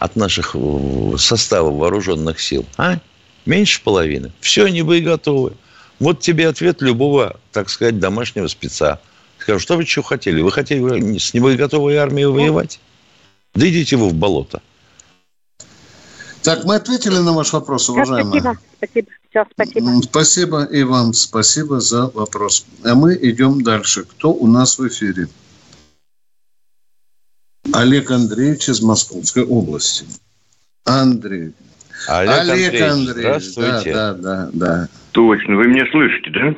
от 0.03 0.17
наших 0.17 0.53
э, 0.53 1.15
состава 1.17 1.71
вооруженных 1.71 2.41
сил? 2.41 2.65
А? 2.75 2.99
Меньше 3.45 3.81
половины. 3.81 4.33
Все, 4.41 4.65
они 4.65 4.81
боеготовы. 4.81 5.53
Вот 5.99 6.19
тебе 6.19 6.49
ответ 6.49 6.81
любого, 6.81 7.39
так 7.53 7.69
сказать, 7.69 7.99
домашнего 7.99 8.47
спеца. 8.47 8.99
Скажу, 9.39 9.59
что 9.59 9.77
вы 9.77 9.85
что 9.85 10.01
хотели? 10.01 10.41
Вы 10.41 10.51
хотели 10.51 11.17
с 11.17 11.33
небоеготовой 11.33 11.95
армией 11.95 12.25
воевать? 12.25 12.81
Да 13.53 13.65
идите 13.69 13.95
вы 13.95 14.09
в 14.09 14.13
болото. 14.13 14.61
Так, 16.41 16.65
мы 16.65 16.75
ответили 16.75 17.19
на 17.19 17.31
ваш 17.31 17.53
вопрос, 17.53 17.87
уважаемые. 17.87 18.41
Да, 18.41 18.57
спасибо, 18.77 19.07
спасибо. 19.07 19.07
Все, 19.29 19.45
спасибо. 19.53 20.01
Спасибо 20.03 20.63
и 20.65 20.83
вам 20.83 21.13
спасибо 21.13 21.79
за 21.79 22.07
вопрос. 22.07 22.65
А 22.83 22.93
мы 22.93 23.17
идем 23.21 23.63
дальше. 23.63 24.03
Кто 24.03 24.33
у 24.33 24.47
нас 24.47 24.77
в 24.77 24.85
эфире? 24.85 25.29
Олег 27.71 28.11
Андреевич 28.11 28.67
из 28.67 28.81
Московской 28.81 29.43
области. 29.45 30.05
Андрей. 30.85 31.53
Олег, 32.09 32.33
Олег 32.33 32.51
Андреевич, 32.51 32.81
Андреевич 32.81 33.43
здравствуйте. 33.43 33.93
Да, 33.93 34.13
да, 34.13 34.19
да, 34.21 34.49
да. 34.53 34.87
Точно, 35.11 35.55
вы 35.55 35.67
меня 35.67 35.85
слышите, 35.91 36.29
да? 36.31 36.55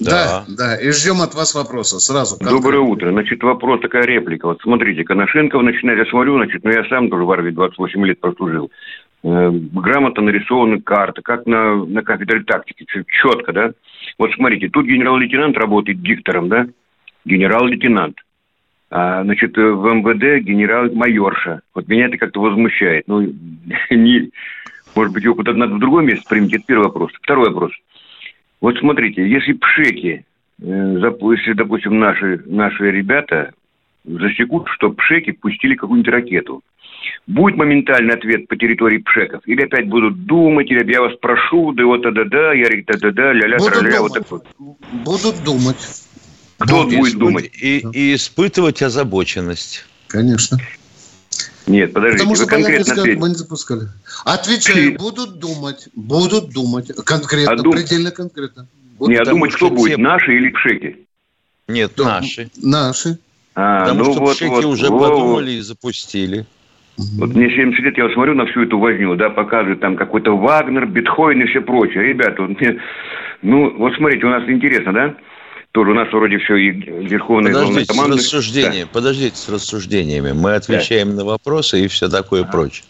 Да, 0.00 0.44
да, 0.48 0.54
да. 0.56 0.76
И 0.76 0.90
ждем 0.90 1.20
от 1.22 1.34
вас 1.34 1.54
вопроса 1.54 2.00
сразу. 2.00 2.36
Доброе 2.40 2.80
утро. 2.80 3.12
Значит, 3.12 3.42
вопрос, 3.44 3.80
такая 3.80 4.04
реплика. 4.04 4.46
Вот 4.46 4.60
смотрите, 4.62 5.04
Коношенков 5.04 5.62
начинает, 5.62 6.00
я 6.00 6.10
смотрю, 6.10 6.36
значит, 6.36 6.64
ну 6.64 6.70
я 6.70 6.84
сам 6.88 7.08
тоже 7.08 7.22
в 7.22 7.30
армии 7.30 7.52
28 7.52 8.04
лет 8.04 8.18
прослужил. 8.20 8.72
Э, 9.22 9.50
грамотно 9.52 10.24
нарисованы 10.24 10.80
карты, 10.80 11.22
как 11.22 11.46
на, 11.46 11.76
на 11.76 12.02
кафедре 12.02 12.42
тактики, 12.42 12.84
четко, 13.06 13.52
да? 13.52 13.72
Вот 14.18 14.32
смотрите, 14.34 14.68
тут 14.68 14.86
генерал-лейтенант 14.86 15.56
работает 15.56 16.02
диктором, 16.02 16.48
да? 16.48 16.66
Генерал-лейтенант. 17.24 18.16
А, 18.90 19.22
значит, 19.24 19.56
в 19.56 19.60
МВД 19.60 20.44
генерал-майорша. 20.44 21.62
Вот 21.74 21.88
меня 21.88 22.06
это 22.06 22.18
как-то 22.18 22.40
возмущает. 22.40 23.08
Ну, 23.08 23.20
не, 23.90 24.30
может 24.94 25.12
быть, 25.12 25.24
его 25.24 25.34
куда-то 25.34 25.58
надо 25.58 25.74
в 25.74 25.80
другое 25.80 26.04
место 26.04 26.28
примите. 26.28 26.56
Это 26.56 26.66
первый 26.66 26.84
вопрос. 26.84 27.10
Второй 27.20 27.50
вопрос. 27.50 27.72
Вот 28.60 28.78
смотрите, 28.78 29.28
если 29.28 29.52
пшеки, 29.52 30.24
э, 30.62 30.64
если, 30.64 31.52
допустим, 31.54 31.98
наши, 31.98 32.42
наши 32.46 32.90
ребята 32.90 33.52
засекут, 34.04 34.68
что 34.68 34.90
пшеки 34.90 35.32
пустили 35.32 35.74
какую-нибудь 35.74 36.12
ракету, 36.12 36.62
Будет 37.26 37.56
моментальный 37.56 38.14
ответ 38.14 38.48
по 38.48 38.56
территории 38.56 38.98
пшеков? 38.98 39.42
Или 39.46 39.62
опять 39.62 39.88
будут 39.88 40.26
думать, 40.26 40.70
или 40.70 40.90
я 40.90 41.00
вас 41.00 41.14
прошу, 41.20 41.72
да 41.72 41.84
вот 41.84 42.02
да-да-да, 42.02 42.52
Ярик 42.52 42.86
да-да-да, 42.86 43.32
ля-ля, 43.32 43.58
тра-ля, 43.58 44.00
вот 44.00 44.12
так 44.12 44.30
вот. 44.30 44.44
Будут 44.58 45.42
думать. 45.44 46.03
Кто 46.58 46.84
будет, 46.84 46.98
будет 46.98 47.18
думать? 47.18 47.50
И, 47.60 47.84
и 47.92 48.14
испытывать 48.14 48.82
озабоченность. 48.82 49.84
Конечно. 50.08 50.58
Нет, 51.66 51.92
подождите, 51.92 52.24
Потому 52.24 52.36
что 52.36 52.44
вы 52.44 52.50
конкретно 52.50 52.92
ответите. 52.92 53.20
мы 53.20 53.28
не 53.30 53.34
запускали. 53.34 53.88
Отвечаю, 54.24 54.98
будут 54.98 55.38
думать, 55.38 55.88
будут 55.94 56.50
думать. 56.50 56.90
Конкретно, 57.04 57.52
а 57.52 57.56
дум... 57.56 57.72
предельно 57.72 58.10
конкретно. 58.10 58.66
Будут 58.98 59.14
не, 59.14 59.20
а 59.20 59.24
думать 59.24 59.52
кто 59.52 59.70
будет, 59.70 59.98
наши 59.98 60.36
или 60.36 60.50
пшеки? 60.50 61.06
Нет, 61.66 61.92
да, 61.96 62.04
наши. 62.20 62.50
Наши. 62.62 63.18
А, 63.54 63.84
Потому 63.84 64.04
ну 64.04 64.12
что 64.12 64.20
вот, 64.20 64.36
пшеки 64.36 64.50
вот, 64.50 64.64
уже 64.66 64.88
вот, 64.90 65.08
подумали 65.08 65.52
и 65.52 65.60
запустили. 65.60 66.46
Вот 66.96 67.34
мне 67.34 67.48
70 67.48 67.80
лет, 67.80 67.98
я 67.98 68.12
смотрю 68.12 68.34
на 68.34 68.46
всю 68.46 68.62
эту 68.62 68.78
возню, 68.78 69.16
да, 69.16 69.30
показывают 69.30 69.80
там 69.80 69.96
какой-то 69.96 70.36
Вагнер, 70.36 70.86
Бетхойн 70.86 71.42
и 71.42 71.46
все 71.46 71.60
прочее. 71.60 72.04
Ребята, 72.04 72.42
вот 72.42 72.60
мне, 72.60 72.78
ну, 73.42 73.76
вот 73.78 73.94
смотрите, 73.96 74.26
у 74.26 74.30
нас 74.30 74.48
интересно, 74.48 74.92
да? 74.92 75.14
Тоже 75.74 75.90
у 75.90 75.94
нас 75.94 76.08
вроде 76.12 76.38
все 76.38 76.54
и 76.54 76.70
верховные 76.70 77.52
Подождите 77.52 77.92
с 77.92 78.08
рассуждением, 78.08 78.86
да. 78.86 78.92
подождите 78.92 79.36
с 79.36 79.48
рассуждениями. 79.48 80.30
Мы 80.30 80.54
отвечаем 80.54 81.10
да. 81.10 81.16
на 81.16 81.24
вопросы 81.24 81.84
и 81.84 81.88
все 81.88 82.08
такое 82.08 82.42
а. 82.42 82.44
прочее. 82.44 82.84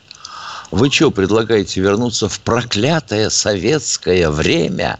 Вы 0.70 0.90
что, 0.90 1.10
предлагаете 1.10 1.80
вернуться 1.80 2.28
в 2.28 2.38
проклятое 2.40 3.30
советское 3.30 4.28
время? 4.28 4.98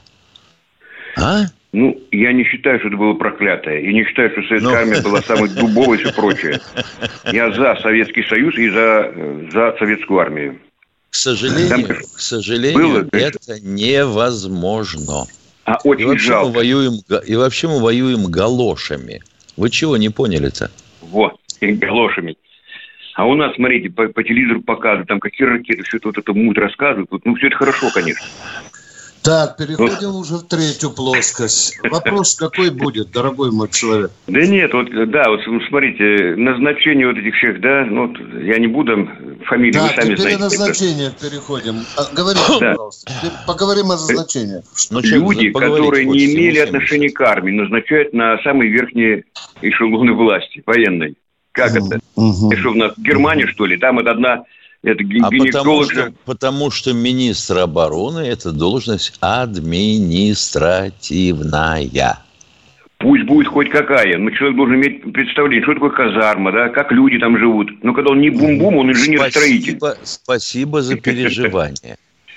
А? 1.19 1.43
Ну, 1.73 2.01
я 2.11 2.33
не 2.33 2.45
считаю, 2.45 2.79
что 2.79 2.89
это 2.89 2.97
было 2.97 3.13
проклятое. 3.13 3.81
Я 3.81 3.93
не 3.93 4.05
считаю, 4.07 4.31
что 4.31 4.41
советская 4.49 4.61
Но... 4.63 4.71
Ну. 4.71 4.77
армия 4.77 5.03
была 5.03 5.21
самой 5.21 5.51
дубовой 5.51 5.99
и 5.99 6.05
все 6.05 6.15
прочее. 6.15 6.61
Я 7.33 7.53
за 7.53 7.77
Советский 7.83 8.23
Союз 8.23 8.57
и 8.57 8.71
за, 8.71 9.13
за 9.53 9.77
советскую 9.79 10.21
армию. 10.21 10.59
К 11.11 11.15
сожалению, 11.15 11.69
Там, 11.69 11.97
к 11.97 12.19
сожалению 12.19 13.03
было, 13.03 13.09
это 13.13 13.61
невозможно. 13.61 15.27
А 15.65 15.79
очень 15.85 16.03
и 16.03 16.05
вообще 16.07 16.27
жалко. 16.27 16.49
Мы 16.49 16.55
воюем, 16.55 16.93
и 17.27 17.37
вообще 17.37 17.69
мы 17.69 17.81
воюем 17.81 18.25
галошами. 18.27 19.23
Вы 19.57 19.71
чего 19.71 19.97
не 19.97 20.11
поняли-то? 20.11 20.71
Вот, 21.01 21.35
галошами. 21.61 22.37
А 23.15 23.27
у 23.27 23.35
нас, 23.35 23.55
смотрите, 23.55 23.91
по, 23.91 24.09
по 24.09 24.25
телевизору 24.25 24.61
показывают, 24.63 25.09
там 25.09 25.21
какие 25.21 25.47
ракеты, 25.47 25.85
все 25.85 25.99
это 25.99 26.09
вот 26.09 26.19
это 26.19 26.33
муть 26.33 26.59
рассказывают. 26.59 27.11
Ну, 27.25 27.35
все 27.37 27.47
это 27.47 27.57
хорошо, 27.57 27.91
конечно. 27.95 28.27
Так, 29.25 29.57
переходим 29.57 30.11
вот. 30.11 30.21
уже 30.21 30.35
в 30.35 30.43
третью 30.43 30.91
плоскость. 30.91 31.79
Вопрос 31.83 32.35
какой 32.35 32.71
будет, 32.71 33.11
дорогой 33.11 33.51
мой 33.51 33.71
человек? 33.71 34.11
Да 34.27 34.41
нет, 34.45 34.71
вот, 34.75 34.89
да, 35.11 35.31
вот 35.31 35.41
смотрите, 35.69 36.35
назначение 36.37 37.07
вот 37.07 37.17
этих 37.17 37.35
всех, 37.37 37.59
да, 37.63 37.87
ну, 37.87 38.09
вот, 38.09 38.19
я 38.43 38.59
не 38.59 38.67
буду, 38.67 39.09
фамилии 39.47 39.73
да, 39.73 39.85
вы 39.85 40.03
сами 40.03 40.15
знаете. 40.15 40.39
Да, 40.39 40.45
назначение 40.45 41.11
переходим. 41.19 41.77
А, 41.97 42.15
говорите, 42.15 42.45
да. 42.61 42.71
пожалуйста. 42.73 43.13
Поговорим 43.47 43.87
о 43.87 43.97
назначениях. 43.97 44.65
Ну, 44.91 45.01
Люди, 45.01 45.51
которые 45.53 46.05
не 46.05 46.27
имели 46.27 46.59
отношения 46.59 47.09
к 47.09 47.19
армии, 47.23 47.53
назначают 47.53 48.13
на 48.13 48.37
самые 48.43 48.71
верхние 48.71 49.25
эшелоны 49.63 50.13
власти, 50.13 50.63
военной. 50.67 51.17
Как 51.53 51.71
это? 51.71 51.99
Угу. 52.17 52.53
Это 52.53 52.61
что, 52.61 52.73
у 52.73 52.75
нас 52.75 52.93
в 52.95 53.01
Германии, 53.01 53.47
что 53.47 53.65
ли? 53.65 53.79
Там 53.79 54.01
это 54.01 54.11
одна 54.11 54.45
это 54.85 55.03
а 55.23 55.31
потому 55.31 55.85
что, 55.85 56.13
потому 56.27 56.71
что 56.71 56.93
министр 56.93 57.61
обороны– 57.61 58.19
это 58.21 58.53
должность 58.53 59.17
административная. 59.21 62.19
Пусть 62.99 63.25
будет 63.25 63.49
хоть 63.49 63.71
какая, 63.71 64.19
но 64.19 64.31
человек 64.31 64.57
должен 64.57 64.77
иметь 64.77 65.03
представление, 65.13 65.63
что 65.63 65.75
такое 65.75 65.91
казарма, 65.91 66.53
да, 66.53 66.69
как 66.69 66.93
люди 66.93 67.19
там 67.19 67.37
живут. 67.39 67.83
Но 67.83 67.95
когда 67.95 68.11
он 68.11 68.21
не 68.21 68.31
бум-бум, 68.31 68.77
он 68.77 68.91
инженер-строитель. 68.91 69.79
Спасибо, 69.79 69.97
спасибо 70.05 70.83
за 70.83 70.97
переживание. 70.97 71.97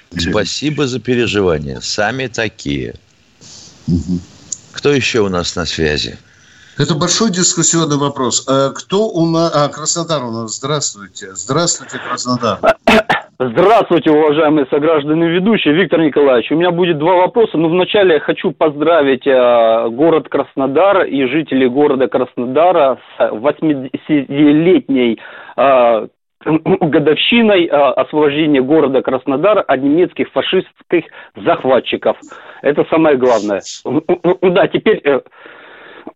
Спасибо 0.15 0.88
за 0.88 1.01
переживание. 1.01 1.81
Сами 1.81 2.27
такие. 2.27 2.95
Кто 4.71 4.93
еще 4.93 5.19
у 5.19 5.27
нас 5.29 5.57
на 5.57 5.65
связи? 5.65 6.17
Это 6.80 6.94
большой 6.94 7.30
дискуссионный 7.32 7.98
вопрос. 7.98 8.48
А 8.48 8.70
кто 8.70 9.10
у 9.10 9.26
нас... 9.26 9.52
А, 9.56 9.68
Краснодар 9.68 10.24
у 10.24 10.32
нас. 10.32 10.58
Здравствуйте. 10.58 11.34
Здравствуйте, 11.34 11.98
Краснодар. 11.98 12.60
Здравствуйте, 13.40 14.12
уважаемые 14.12 14.68
сограждане 14.70 15.28
ведущие. 15.30 15.74
Виктор 15.74 16.00
Николаевич, 16.02 16.52
у 16.52 16.56
меня 16.56 16.70
будет 16.70 17.00
два 17.00 17.16
вопроса. 17.16 17.58
Но 17.58 17.70
вначале 17.70 18.16
я 18.16 18.20
хочу 18.20 18.52
поздравить 18.52 19.26
э, 19.26 19.90
город 19.90 20.30
Краснодар 20.30 21.06
и 21.06 21.26
жителей 21.26 21.68
города 21.68 22.08
Краснодара 22.08 23.00
с 23.18 23.22
80-летней 23.22 25.20
э, 25.58 26.08
годовщиной 26.46 27.66
э, 27.66 27.70
освобождения 27.70 28.62
города 28.62 29.02
Краснодар 29.02 29.63
от 29.68 29.82
немецких 29.82 30.30
фашистских 30.32 31.06
захватчиков. 31.36 32.18
Это 32.62 32.86
самое 32.90 33.18
главное. 33.18 33.62
Да, 34.42 34.68
теперь 34.68 35.02
э, 35.04 35.22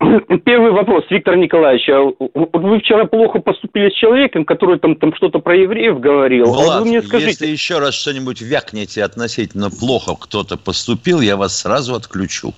Первый 0.45 0.71
вопрос, 0.71 1.05
Виктор 1.09 1.35
Николаевич. 1.35 1.87
А 1.89 2.57
вы 2.57 2.79
вчера 2.79 3.05
плохо 3.05 3.39
поступили 3.39 3.89
с 3.89 3.93
человеком, 3.93 4.45
который 4.45 4.79
там, 4.79 4.95
там 4.95 5.13
что-то 5.15 5.39
про 5.39 5.55
евреев 5.55 5.99
говорил. 5.99 6.45
Влад, 6.45 6.69
а 6.69 6.79
вы 6.79 6.87
мне 6.87 7.01
скажите... 7.01 7.29
если 7.29 7.47
еще 7.47 7.79
раз 7.79 7.93
что-нибудь 7.93 8.41
вякнете 8.41 9.03
относительно 9.03 9.69
плохо 9.69 10.15
кто-то 10.19 10.57
поступил, 10.57 11.21
я 11.21 11.37
вас 11.37 11.55
сразу 11.61 11.93
отключу. 11.93 12.53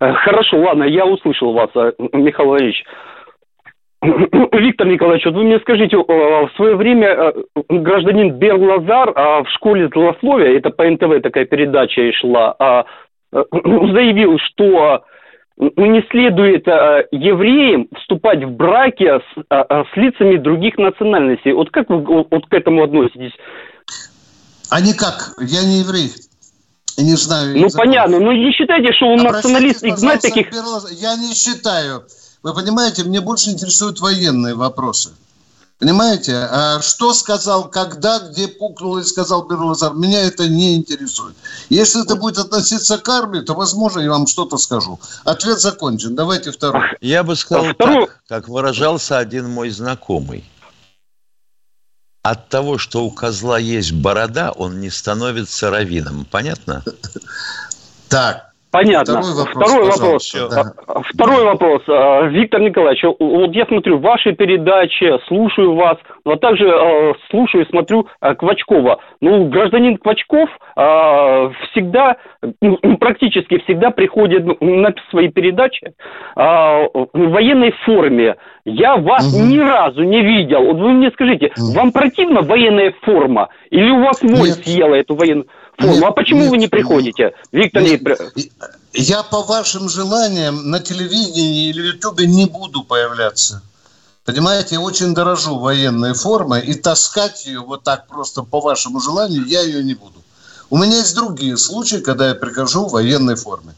Э, 0.00 0.12
хорошо, 0.12 0.58
ладно, 0.58 0.84
я 0.84 1.06
услышал 1.06 1.52
вас, 1.52 1.70
э, 1.76 1.92
Михаил 2.12 2.48
Владимирович. 2.48 2.84
Виктор 4.02 4.86
Николаевич, 4.86 5.24
вот 5.26 5.34
вы 5.34 5.44
мне 5.44 5.60
скажите, 5.60 5.96
в 5.96 6.50
свое 6.56 6.74
время 6.74 7.08
э, 7.08 7.32
гражданин 7.68 8.32
Берлазар 8.32 9.12
в 9.12 9.46
школе 9.54 9.88
злословия, 9.88 10.58
это 10.58 10.70
по 10.70 10.84
НТВ 10.84 11.22
такая 11.22 11.44
передача 11.44 12.12
шла, 12.12 12.54
а, 12.58 12.84
заявил, 13.32 14.38
что 14.38 15.04
не 15.56 16.02
следует 16.10 16.66
э, 16.66 17.06
евреям 17.12 17.88
вступать 18.00 18.42
в 18.44 18.50
браки 18.50 19.04
с, 19.04 19.44
э, 19.50 19.84
с 19.92 19.96
лицами 19.96 20.36
других 20.36 20.78
национальностей. 20.78 21.52
Вот 21.52 21.70
как 21.70 21.88
вы 21.90 22.02
вот 22.02 22.46
к 22.46 22.52
этому 22.52 22.82
относитесь? 22.82 23.32
А 24.70 24.80
никак. 24.80 25.34
Я 25.40 25.62
не 25.62 25.80
еврей. 25.80 26.10
Я 26.96 27.04
не 27.04 27.16
знаю. 27.16 27.58
Ну, 27.58 27.68
понятно. 27.70 28.18
Но 28.18 28.32
не 28.32 28.52
считайте, 28.52 28.92
что 28.92 29.06
он 29.06 29.22
националист 29.22 29.84
и 29.84 29.90
знает 29.92 30.20
таких... 30.20 30.52
Я 30.92 31.16
не 31.16 31.34
считаю. 31.34 32.04
Вы 32.42 32.54
понимаете, 32.54 33.04
мне 33.04 33.20
больше 33.20 33.50
интересуют 33.50 34.00
военные 34.00 34.54
вопросы. 34.54 35.10
Понимаете? 35.78 36.36
А 36.36 36.80
что 36.80 37.12
сказал, 37.12 37.68
когда, 37.68 38.20
где 38.20 38.46
пукнул 38.46 38.98
и 38.98 39.04
сказал 39.04 39.46
Берлазар, 39.46 39.92
меня 39.94 40.22
это 40.22 40.48
не 40.48 40.76
интересует. 40.76 41.34
Если 41.68 42.02
это 42.02 42.14
будет 42.14 42.38
относиться 42.38 42.96
к 42.98 43.08
армии, 43.08 43.40
то, 43.40 43.54
возможно, 43.54 44.00
я 44.00 44.10
вам 44.10 44.26
что-то 44.26 44.56
скажу. 44.56 45.00
Ответ 45.24 45.60
закончен. 45.60 46.14
Давайте 46.14 46.52
второй. 46.52 46.82
Я 47.00 47.24
бы 47.24 47.34
сказал 47.34 47.66
а 47.66 47.74
так, 47.74 48.22
как 48.28 48.48
выражался 48.48 49.18
один 49.18 49.50
мой 49.50 49.70
знакомый. 49.70 50.44
От 52.22 52.48
того, 52.48 52.78
что 52.78 53.04
у 53.04 53.10
козла 53.10 53.58
есть 53.58 53.92
борода, 53.92 54.52
он 54.52 54.80
не 54.80 54.90
становится 54.90 55.70
раввином. 55.70 56.24
Понятно? 56.30 56.82
Так, 58.08 58.53
Понятно. 58.74 59.22
Второй 59.22 59.36
вопрос. 59.36 59.54
Второй 59.54 59.84
вопрос. 59.84 60.34
Да. 60.50 61.02
Второй 61.04 61.44
вопрос. 61.44 61.82
А, 61.86 62.22
Виктор 62.26 62.60
Николаевич, 62.60 63.04
вот 63.20 63.54
я 63.54 63.66
смотрю 63.66 63.98
ваши 63.98 64.32
передачи, 64.32 65.16
слушаю 65.28 65.76
вас, 65.76 65.96
но 66.24 66.34
также 66.34 66.66
э, 66.66 67.12
слушаю 67.30 67.64
и 67.64 67.68
смотрю 67.70 68.08
э, 68.20 68.34
Квачкова. 68.34 68.98
Ну, 69.20 69.46
гражданин 69.48 69.96
Квачков 69.96 70.48
э, 70.50 71.50
всегда, 71.70 72.16
ну, 72.60 72.96
практически 72.98 73.58
всегда 73.58 73.90
приходит 73.90 74.60
на 74.60 74.92
свои 75.10 75.28
передачи 75.28 75.92
в 76.34 77.08
военной 77.12 77.72
форме. 77.84 78.34
Я 78.64 78.96
вас 78.96 79.32
угу. 79.32 79.44
ни 79.46 79.58
разу 79.58 80.02
не 80.02 80.20
видел. 80.22 80.64
Вот 80.64 80.76
вы 80.78 80.92
мне 80.92 81.10
скажите, 81.12 81.52
угу. 81.56 81.78
вам 81.78 81.92
противна 81.92 82.40
военная 82.42 82.92
форма? 83.02 83.50
Или 83.70 83.90
у 83.90 84.00
вас 84.02 84.20
моль 84.22 84.48
съела 84.48 84.94
эту 84.94 85.14
военную 85.14 85.46
форму. 85.76 85.94
Нет, 85.94 86.04
а 86.04 86.10
почему 86.12 86.42
нет, 86.42 86.50
вы 86.50 86.58
не 86.58 86.68
приходите, 86.68 87.32
Виктор? 87.52 87.82
Нет, 87.82 88.02
не... 88.36 88.52
Я 88.92 89.22
по 89.22 89.42
вашим 89.42 89.88
желаниям 89.88 90.70
на 90.70 90.80
телевидении 90.80 91.68
или 91.68 91.80
в 91.80 91.94
Ютубе 91.94 92.26
не 92.26 92.46
буду 92.46 92.84
появляться. 92.84 93.62
Понимаете, 94.24 94.76
я 94.76 94.80
очень 94.80 95.14
дорожу 95.14 95.58
военной 95.58 96.14
формой, 96.14 96.62
и 96.62 96.74
таскать 96.74 97.44
ее 97.44 97.60
вот 97.60 97.82
так 97.82 98.06
просто 98.06 98.42
по 98.42 98.60
вашему 98.60 99.00
желанию 99.00 99.44
я 99.44 99.62
ее 99.62 99.84
не 99.84 99.94
буду. 99.94 100.22
У 100.70 100.78
меня 100.78 100.98
есть 100.98 101.14
другие 101.14 101.56
случаи, 101.56 101.96
когда 101.96 102.28
я 102.28 102.34
прихожу 102.34 102.86
в 102.86 102.92
военной 102.92 103.34
форме. 103.34 103.74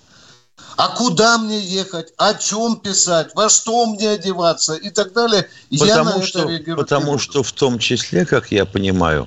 А 0.76 0.88
куда 0.88 1.38
мне 1.38 1.58
ехать? 1.58 2.12
О 2.18 2.34
чем 2.34 2.76
писать? 2.76 3.30
Во 3.34 3.48
что 3.48 3.86
мне 3.86 4.10
одеваться? 4.10 4.74
И 4.74 4.90
так 4.90 5.12
далее. 5.12 5.48
Потому, 5.70 6.20
я 6.20 6.22
что, 6.22 6.50
потому 6.76 7.18
что 7.18 7.42
в 7.42 7.52
том 7.52 7.78
числе, 7.78 8.26
как 8.26 8.52
я 8.52 8.66
понимаю, 8.66 9.26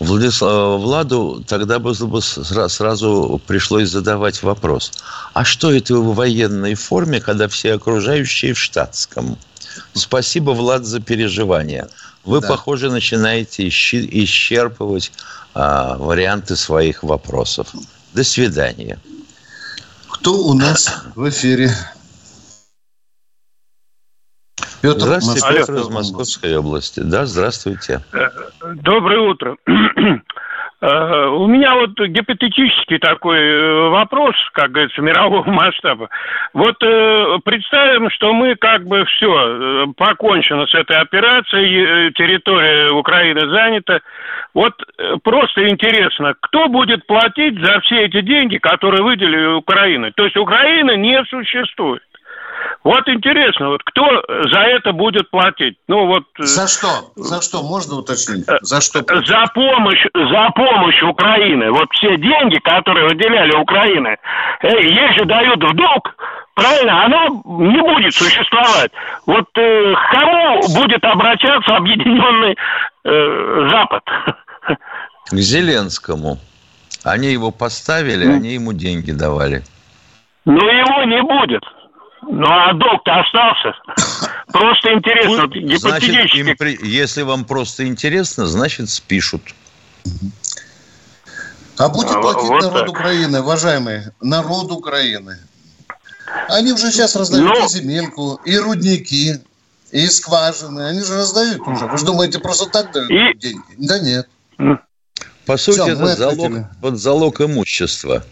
Владислав, 0.00 0.80
Владу 0.80 1.44
тогда 1.46 1.78
бы 1.78 1.94
сразу 1.94 3.40
пришлось 3.46 3.88
задавать 3.90 4.42
вопрос. 4.42 4.92
А 5.34 5.44
что 5.44 5.72
это 5.72 5.94
вы 5.94 6.12
в 6.12 6.14
военной 6.14 6.74
форме, 6.74 7.20
когда 7.20 7.48
все 7.48 7.74
окружающие 7.74 8.54
в 8.54 8.58
штатском? 8.58 9.36
Спасибо, 9.94 10.52
Влад, 10.52 10.84
за 10.84 11.00
переживания. 11.00 11.88
Вы, 12.24 12.40
да. 12.40 12.48
похоже, 12.48 12.90
начинаете 12.90 13.68
исчерпывать 13.68 15.12
а, 15.54 15.96
варианты 15.96 16.56
своих 16.56 17.02
вопросов. 17.02 17.68
До 18.12 18.22
свидания. 18.22 18.98
Кто 20.08 20.34
у 20.34 20.54
нас 20.54 20.94
в 21.14 21.28
эфире? 21.28 21.76
Петр, 24.80 25.00
здравствуйте, 25.00 25.40
Москва. 25.40 25.58
Петр 25.58 25.74
из 25.76 25.88
Московской 25.88 26.56
области. 26.56 27.00
Да, 27.00 27.26
здравствуйте. 27.26 28.02
Э, 28.68 28.74
доброе 28.74 29.20
утро. 29.20 29.56
Э, 30.80 31.26
у 31.26 31.48
меня 31.48 31.74
вот 31.74 31.98
гипотетический 31.98 33.00
такой 33.00 33.36
э, 33.36 33.88
вопрос, 33.88 34.36
как 34.52 34.70
говорится, 34.70 35.02
мирового 35.02 35.42
масштаба. 35.50 36.08
Вот 36.54 36.78
представим, 37.42 38.08
что 38.10 38.32
мы 38.32 38.54
как 38.54 38.86
бы 38.86 39.04
все, 39.06 39.92
покончено 39.96 40.68
с 40.68 40.74
этой 40.76 40.98
операцией, 40.98 42.12
территория 42.12 42.92
Украины 42.92 43.48
занята. 43.48 43.98
Вот 44.54 44.74
просто 45.24 45.68
интересно, 45.68 46.34
кто 46.40 46.68
будет 46.68 47.04
платить 47.08 47.58
за 47.58 47.80
все 47.80 48.04
эти 48.04 48.20
деньги, 48.20 48.58
которые 48.58 49.02
выделили 49.02 49.56
Украина? 49.56 50.12
То 50.12 50.26
есть 50.26 50.36
Украина 50.36 50.94
не 50.94 51.24
существует. 51.24 52.02
Вот 52.84 53.08
интересно, 53.08 53.68
вот 53.70 53.82
кто 53.84 54.02
за 54.50 54.60
это 54.60 54.92
будет 54.92 55.30
платить? 55.30 55.76
Ну 55.88 56.06
вот. 56.06 56.24
Э, 56.38 56.44
за 56.44 56.68
что? 56.68 57.12
За 57.16 57.42
что 57.42 57.62
можно 57.62 57.96
уточнить? 57.96 58.46
За 58.62 58.80
что? 58.80 59.00
За 59.00 59.44
помощь, 59.54 60.06
за 60.14 60.50
помощь 60.54 61.02
Украины. 61.02 61.70
Вот 61.70 61.88
все 61.92 62.16
деньги, 62.16 62.58
которые 62.58 63.08
выделяли 63.08 63.54
Украины, 63.56 64.16
э, 64.62 64.68
если 64.82 65.24
дают 65.24 65.62
в 65.62 65.74
долг, 65.74 66.14
правильно, 66.54 67.04
оно 67.04 67.26
не 67.44 67.80
будет 67.80 68.14
существовать. 68.14 68.90
Вот 69.26 69.46
э, 69.56 69.94
к 69.94 70.10
кому 70.12 70.60
будет 70.74 71.04
обращаться 71.04 71.76
объединенный 71.76 72.56
э, 73.04 73.68
Запад? 73.70 74.02
К 75.30 75.34
Зеленскому. 75.36 76.38
Они 77.04 77.28
его 77.28 77.50
поставили, 77.50 78.26
mm. 78.26 78.34
они 78.34 78.54
ему 78.54 78.72
деньги 78.72 79.12
давали. 79.12 79.62
Но 80.44 80.54
его 80.54 81.04
не 81.04 81.22
будет. 81.22 81.62
Ну, 82.22 82.46
а 82.46 82.72
долг-то 82.74 83.20
остался. 83.20 83.74
Просто 84.52 84.92
интересно. 84.94 85.48
Значит, 85.78 86.58
при... 86.58 86.78
если 86.86 87.22
вам 87.22 87.44
просто 87.44 87.86
интересно, 87.86 88.46
значит, 88.46 88.88
спишут. 88.90 89.42
А 91.76 91.88
будет 91.88 92.10
а, 92.10 92.20
платить 92.20 92.48
вот 92.48 92.62
народ 92.62 92.80
так. 92.80 92.88
Украины, 92.88 93.40
уважаемые, 93.40 94.12
народ 94.20 94.72
Украины. 94.72 95.38
Они 96.48 96.72
уже 96.72 96.90
сейчас 96.90 97.14
раздают. 97.14 97.48
Ну. 97.48 97.64
и 97.64 97.68
земельку, 97.68 98.40
и 98.44 98.56
рудники, 98.56 99.34
и 99.92 100.06
скважины. 100.08 100.80
Они 100.88 101.02
же 101.02 101.14
раздают 101.14 101.60
уже. 101.66 101.86
Вы 101.86 101.98
же 101.98 102.04
думаете, 102.04 102.40
просто 102.40 102.68
так 102.68 102.92
дают 102.92 103.10
и... 103.10 103.38
деньги? 103.38 103.62
Да 103.76 103.98
нет. 104.00 104.28
По 105.46 105.56
сути, 105.56 105.80
Все, 105.80 105.92
это 105.92 106.16
залог, 106.16 106.52
под 106.82 106.98
залог 106.98 107.40
имущества. 107.40 108.24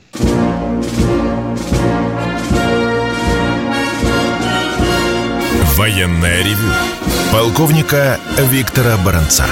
Военное 5.77 6.43
ревю 6.43 6.73
полковника 7.31 8.18
Виктора 8.51 8.97
Баранца. 9.05 9.45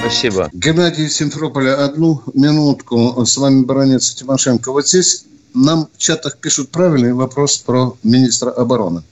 Спасибо. 0.00 0.50
Геннадий 0.52 1.08
Симферополя, 1.08 1.82
одну 1.82 2.22
минутку. 2.34 3.24
С 3.24 3.38
вами 3.38 3.64
Баранец 3.64 4.12
Тимошенко. 4.12 4.70
Вот 4.70 4.86
здесь 4.86 5.24
нам 5.54 5.88
в 5.90 5.96
чатах 5.96 6.36
пишут 6.36 6.68
правильный 6.68 7.14
вопрос 7.14 7.56
про 7.56 7.96
министра 8.02 8.50
обороны. 8.50 9.02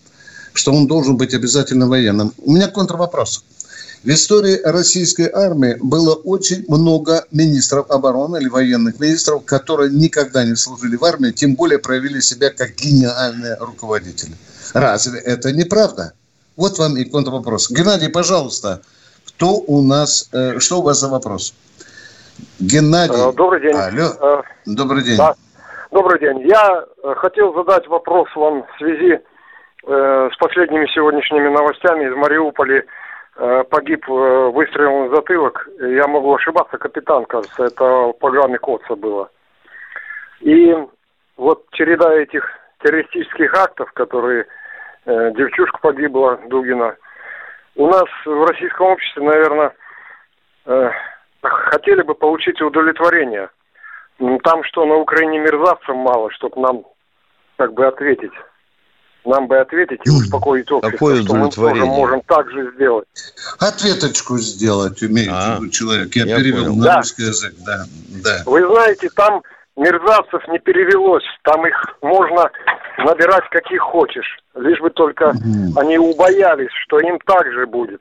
Что 0.52 0.70
он 0.70 0.86
должен 0.86 1.16
быть 1.16 1.32
обязательно 1.32 1.88
военным. 1.88 2.34
У 2.44 2.52
меня 2.52 2.68
контрвопрос. 2.68 3.42
В 4.04 4.08
истории 4.10 4.60
российской 4.62 5.30
армии 5.32 5.78
было 5.80 6.12
очень 6.12 6.66
много 6.68 7.24
министров 7.32 7.90
обороны 7.90 8.36
или 8.36 8.48
военных 8.48 9.00
министров, 9.00 9.46
которые 9.46 9.90
никогда 9.90 10.44
не 10.44 10.56
служили 10.56 10.96
в 10.96 11.04
армии, 11.06 11.30
тем 11.30 11.54
более 11.54 11.78
проявили 11.78 12.20
себя 12.20 12.50
как 12.50 12.76
гениальные 12.76 13.56
руководители– 13.60 14.34
Разве 14.74 15.20
это 15.20 15.52
неправда? 15.52 16.12
Вот 16.56 16.78
вам 16.78 16.96
и 16.96 17.04
контрвопрос. 17.04 17.70
Геннадий, 17.70 18.10
пожалуйста, 18.10 18.80
кто 19.26 19.54
у 19.66 19.82
нас, 19.82 20.28
э, 20.32 20.58
что 20.58 20.80
у 20.80 20.82
вас 20.82 21.00
за 21.00 21.08
вопрос? 21.08 21.54
Геннадий. 22.58 23.30
Э, 23.30 23.32
добрый 23.32 23.60
день. 23.60 23.76
Алло. 23.76 24.08
Э, 24.20 24.42
Добрый 24.66 25.04
день. 25.04 25.16
Да. 25.16 25.34
Добрый 25.90 26.20
день. 26.20 26.40
Я 26.46 26.84
хотел 27.16 27.54
задать 27.54 27.86
вопрос 27.86 28.28
вам 28.36 28.64
в 28.64 28.78
связи 28.78 29.20
э, 29.86 30.30
с 30.32 30.36
последними 30.38 30.86
сегодняшними 30.94 31.48
новостями 31.48 32.04
из 32.08 32.14
Мариуполя. 32.14 32.84
Э, 33.40 33.62
погиб 33.70 34.04
э, 34.08 34.50
выстрелом 34.52 35.08
в 35.08 35.14
затылок. 35.14 35.68
Я 35.80 36.08
могу 36.08 36.34
ошибаться, 36.34 36.76
капитан, 36.76 37.24
кажется, 37.24 37.66
это 37.66 37.84
в 37.84 38.12
программе 38.14 38.58
Коца 38.58 38.96
было. 38.96 39.30
И 40.40 40.74
вот 41.36 41.64
череда 41.70 42.12
этих 42.14 42.44
террористических 42.82 43.54
актов, 43.54 43.92
которые 43.92 44.46
э, 45.06 45.30
девчушка 45.36 45.78
погибла, 45.80 46.38
Дугина, 46.48 46.96
у 47.76 47.86
нас 47.86 48.06
в 48.24 48.44
российском 48.44 48.86
обществе, 48.86 49.22
наверное, 49.22 49.72
э, 50.66 50.90
хотели 51.42 52.02
бы 52.02 52.14
получить 52.14 52.60
удовлетворение. 52.60 53.48
Там 54.42 54.64
что, 54.64 54.84
на 54.84 54.96
Украине 54.96 55.38
мерзавцев 55.38 55.94
мало, 55.94 56.30
чтобы 56.32 56.60
нам 56.60 56.82
как 57.56 57.72
бы 57.74 57.86
ответить. 57.86 58.32
Нам 59.24 59.46
бы 59.46 59.58
ответить 59.58 60.00
и 60.04 60.10
успокоить 60.10 60.70
общество, 60.70 60.90
Какое 60.90 61.22
что 61.22 61.34
мы 61.34 61.50
тоже 61.50 61.84
можем 61.84 62.22
так 62.22 62.50
же 62.50 62.72
сделать. 62.74 63.06
Ответочку 63.60 64.38
сделать 64.38 65.02
умеет 65.02 65.30
а, 65.32 65.58
человек. 65.70 66.14
Я, 66.14 66.24
я 66.24 66.36
перевел 66.36 66.64
понял. 66.64 66.76
на 66.76 66.84
да. 66.84 66.96
русский 66.96 67.22
язык. 67.22 67.54
Да, 67.66 67.84
да. 68.24 68.42
Вы 68.46 68.66
знаете, 68.66 69.10
там 69.14 69.42
мерзавцев 69.78 70.46
не 70.48 70.58
перевелось. 70.58 71.24
Там 71.44 71.66
их 71.66 71.74
можно 72.02 72.50
набирать 72.98 73.48
каких 73.50 73.80
хочешь. 73.80 74.38
Лишь 74.54 74.80
бы 74.80 74.90
только 74.90 75.30
угу. 75.30 75.78
они 75.80 75.98
убоялись, 75.98 76.72
что 76.84 76.98
им 76.98 77.18
так 77.24 77.50
же 77.52 77.66
будет. 77.66 78.00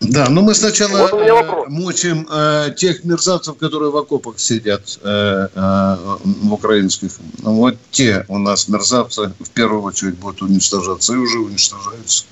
Да, 0.00 0.26
но 0.28 0.42
мы 0.42 0.54
сначала 0.54 1.08
вот 1.08 1.68
мучим 1.68 2.28
э, 2.30 2.70
тех 2.76 3.02
мерзавцев, 3.04 3.56
которые 3.56 3.90
в 3.90 3.96
окопах 3.96 4.38
сидят, 4.38 4.82
э, 5.02 5.48
э, 5.54 5.96
в 6.22 6.52
украинских. 6.52 7.12
Вот 7.42 7.76
те 7.90 8.26
у 8.28 8.36
нас 8.36 8.68
мерзавцы 8.68 9.32
в 9.40 9.50
первую 9.50 9.82
очередь 9.82 10.18
будут 10.18 10.42
уничтожаться 10.42 11.14
и 11.14 11.16
уже 11.16 11.38
уничтожаются. 11.38 12.26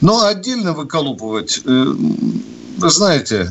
Но 0.00 0.24
отдельно 0.24 0.74
выколупывать, 0.74 1.60
э, 1.64 1.68
вы 1.68 2.90
знаете, 2.90 3.48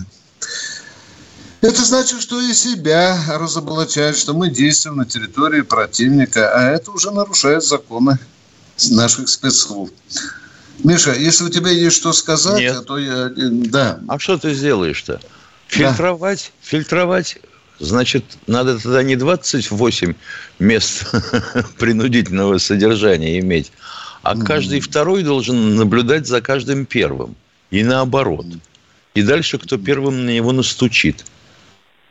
это 1.61 1.85
значит, 1.85 2.21
что 2.21 2.41
и 2.41 2.53
себя 2.53 3.17
разоблачать, 3.27 4.17
что 4.17 4.33
мы 4.33 4.49
действуем 4.49 4.97
на 4.97 5.05
территории 5.05 5.61
противника, 5.61 6.51
а 6.53 6.71
это 6.71 6.91
уже 6.91 7.11
нарушает 7.11 7.63
законы 7.63 8.17
наших 8.89 9.29
спецслужб. 9.29 9.93
Миша, 10.83 11.13
если 11.13 11.43
у 11.43 11.49
тебя 11.49 11.69
есть 11.69 11.95
что 11.95 12.13
сказать, 12.13 12.59
Нет. 12.59 12.85
то 12.85 12.97
я... 12.97 13.31
Да. 13.35 13.99
А 14.07 14.17
что 14.17 14.37
ты 14.37 14.53
сделаешь-то? 14.53 15.21
Фильтровать? 15.67 16.51
Да. 16.51 16.67
Фильтровать? 16.67 17.37
Значит, 17.79 18.25
надо 18.47 18.79
тогда 18.79 19.03
не 19.03 19.15
28 19.15 20.13
мест 20.59 21.05
принудительного 21.77 22.57
содержания 22.57 23.39
иметь, 23.39 23.71
а 24.21 24.37
каждый 24.37 24.79
второй 24.79 25.23
должен 25.23 25.75
наблюдать 25.75 26.27
за 26.27 26.41
каждым 26.41 26.85
первым. 26.85 27.35
И 27.71 27.83
наоборот. 27.83 28.45
И 29.13 29.23
дальше 29.23 29.57
кто 29.57 29.77
первым 29.77 30.25
на 30.25 30.29
него 30.29 30.51
настучит. 30.51 31.25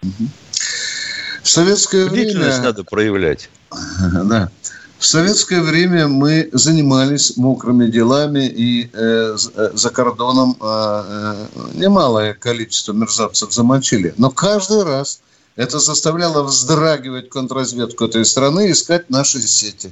В 0.02 1.48
советское 1.48 2.06
Бдительность 2.06 2.58
время... 2.58 2.62
надо 2.62 2.84
проявлять. 2.84 3.50
Да. 4.24 4.50
В 4.98 5.06
советское 5.06 5.62
время 5.62 6.08
мы 6.08 6.50
занимались 6.52 7.38
мокрыми 7.38 7.86
делами, 7.86 8.46
и 8.46 8.90
э, 8.92 9.36
э 9.56 9.70
за 9.72 9.88
кордоном 9.88 10.56
э, 10.60 10.62
э, 10.62 11.46
немалое 11.72 12.34
количество 12.34 12.92
мерзавцев 12.92 13.50
замочили. 13.50 14.12
Но 14.18 14.30
каждый 14.30 14.82
раз 14.82 15.20
это 15.56 15.78
заставляло 15.78 16.42
вздрагивать 16.42 17.30
контрразведку 17.30 18.04
этой 18.04 18.26
страны 18.26 18.70
искать 18.70 19.08
наши 19.08 19.40
сети. 19.40 19.90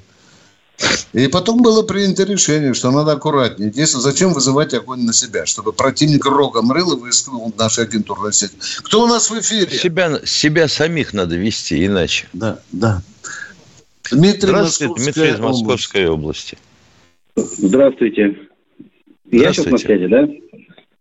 И 1.13 1.27
потом 1.29 1.63
было 1.63 1.83
принято 1.83 2.25
решение, 2.25 2.75
что 2.75 2.91
надо 2.91 3.13
аккуратнее 3.13 3.71
действовать. 3.71 4.05
Зачем 4.05 4.33
вызывать 4.33 4.75
огонь 4.75 5.01
на 5.03 5.13
себя? 5.13 5.47
Чтобы 5.47 5.73
противник 5.73 6.25
рогом 6.25 6.71
рыл 6.71 6.97
и 6.97 7.01
выискивал 7.01 7.53
наши 7.59 7.81
агентурные 7.81 8.33
сети. 8.33 8.55
Кто 8.83 9.03
у 9.03 9.07
нас 9.07 9.31
в 9.31 9.39
эфире? 9.41 9.77
Себя, 9.77 10.21
себя 10.25 10.69
самих 10.69 11.13
надо 11.13 11.37
вести 11.37 11.85
иначе. 11.85 12.29
Да, 12.33 12.61
да. 12.71 13.03
Дмитрий, 14.11 14.49
Здравствуйте, 14.49 15.03
Дмитрий 15.03 15.31
из 15.31 15.39
Московской 15.39 16.07
области. 16.07 16.57
Здравствуйте. 17.37 18.37
Я 19.31 19.53
сейчас 19.53 19.67
на 19.67 19.79
связи, 19.79 20.07
да? 20.07 20.29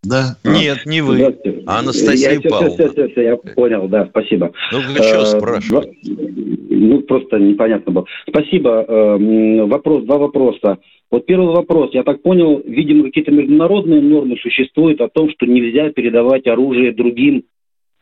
Да. 0.08 0.36
Нет, 0.44 0.86
не 0.86 1.00
вы, 1.02 1.36
а 1.66 1.80
Анастасия 1.80 2.32
я, 2.32 2.40
Павловна. 2.40 2.74
Все, 2.74 2.92
все, 2.92 3.08
все, 3.08 3.22
я 3.22 3.36
понял, 3.36 3.88
да, 3.88 4.06
спасибо. 4.06 4.52
Ну, 4.72 4.78
вы 4.80 5.02
что 5.02 5.22
э, 5.22 5.26
спрашивать? 5.26 5.88
Ну, 6.02 7.00
просто 7.02 7.38
непонятно 7.38 7.92
было. 7.92 8.04
Спасибо. 8.28 8.84
Э, 8.88 9.64
вопрос, 9.66 10.04
два 10.04 10.18
вопроса. 10.18 10.78
Вот 11.10 11.26
первый 11.26 11.54
вопрос. 11.54 11.90
Я 11.92 12.04
так 12.04 12.22
понял, 12.22 12.62
видимо, 12.66 13.04
какие-то 13.04 13.32
международные 13.32 14.00
нормы 14.00 14.36
существуют 14.42 15.00
о 15.00 15.08
том, 15.08 15.30
что 15.30 15.46
нельзя 15.46 15.90
передавать 15.90 16.46
оружие 16.46 16.92
другим 16.92 17.44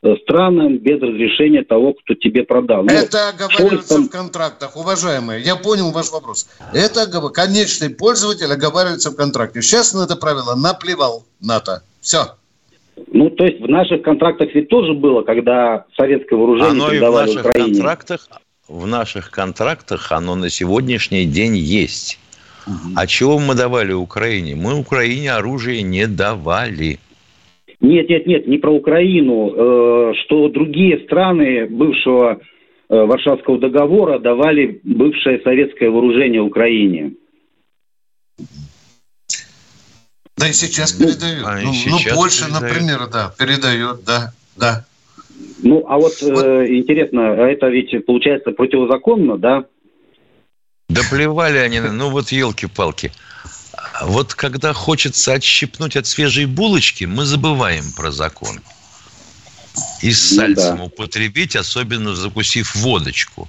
Э, 0.07 0.15
странам 0.23 0.79
без 0.79 1.01
разрешения 1.01 1.65
того, 1.65 1.95
кто 1.95 2.15
тебе 2.15 2.45
продал. 2.45 2.85
Ну, 2.85 2.93
это 2.93 3.31
оговаривается 3.31 3.95
там... 3.95 4.05
в 4.05 4.11
контрактах, 4.11 4.77
уважаемые. 4.77 5.41
Я 5.41 5.57
понял 5.57 5.91
ваш 5.91 6.11
вопрос. 6.11 6.49
Это 6.73 7.07
конечный 7.31 7.91
пользователь 7.91 8.53
оговаривается 8.53 9.11
в 9.11 9.17
контракте. 9.17 9.63
Сейчас 9.63 9.95
на 9.95 10.05
это 10.05 10.17
правило 10.17 10.55
наплевал 10.55 11.25
НАТО. 11.41 11.83
Все. 12.07 12.19
Ну, 13.09 13.31
то 13.31 13.45
есть 13.45 13.61
в 13.61 13.69
наших 13.69 14.03
контрактах 14.03 14.55
ведь 14.55 14.69
тоже 14.69 14.95
было, 14.95 15.23
когда 15.23 15.87
советское 15.97 16.37
вооружение 16.37 16.71
оно 16.71 16.91
передавали 16.91 17.27
и 17.27 17.33
в 17.33 17.35
наших 17.35 17.51
Украине. 17.51 17.75
Контрактах, 17.75 18.29
в 18.69 18.87
наших 18.87 19.31
контрактах 19.33 20.13
оно 20.13 20.37
на 20.37 20.49
сегодняшний 20.49 21.25
день 21.25 21.57
есть. 21.57 22.21
Угу. 22.69 22.95
А 22.95 23.07
чего 23.09 23.41
мы 23.41 23.57
давали 23.57 23.93
Украине? 23.93 24.55
Мы 24.55 24.79
Украине 24.79 25.33
оружие 25.33 25.83
не 25.83 26.07
давали. 26.07 27.01
Нет, 27.81 28.09
нет, 28.09 28.27
нет, 28.27 28.47
не 28.47 28.59
про 28.59 28.71
Украину, 28.71 29.51
э, 29.51 30.13
что 30.25 30.49
другие 30.49 31.01
страны 31.01 31.67
бывшего 31.67 32.39
э, 32.89 33.05
Варшавского 33.05 33.59
договора 33.59 34.21
давали 34.21 34.81
бывшее 34.85 35.41
советское 35.41 35.91
вооружение 35.91 36.41
Украине. 36.41 37.15
Да 40.37 40.49
и 40.49 40.53
сейчас 40.53 40.93
передают. 40.93 41.47
А, 41.47 41.59
ну, 41.61 41.73
ну, 41.87 41.99
Польша, 42.15 42.45
передают. 42.45 42.63
например, 42.63 43.07
да, 43.09 43.35
передает, 43.39 44.05
да, 44.05 44.33
да. 44.57 44.85
Ну, 45.63 45.85
а 45.89 45.97
вот, 45.97 46.21
вот. 46.21 46.45
Э, 46.45 46.67
интересно, 46.69 47.33
а 47.33 47.49
это 47.49 47.69
ведь 47.69 48.05
получается 48.05 48.51
противозаконно, 48.51 49.39
да? 49.39 49.65
Да 50.89 51.03
плевали 51.11 51.59
они, 51.59 51.81
ну 51.81 52.11
вот 52.11 52.33
елки-палки. 52.33 53.13
Вот 54.03 54.35
когда 54.35 54.73
хочется 54.73 55.33
отщипнуть 55.33 55.97
от 55.97 56.07
свежей 56.07 56.45
булочки, 56.45 57.05
мы 57.05 57.25
забываем 57.25 57.85
про 57.97 58.11
закон. 58.11 58.61
И 60.03 60.13
с 60.13 60.31
ну, 60.33 60.37
сальцем 60.37 60.77
да. 60.77 60.83
употребить, 60.85 61.57
особенно 61.57 62.15
закусив 62.15 62.75
водочку. 62.77 63.49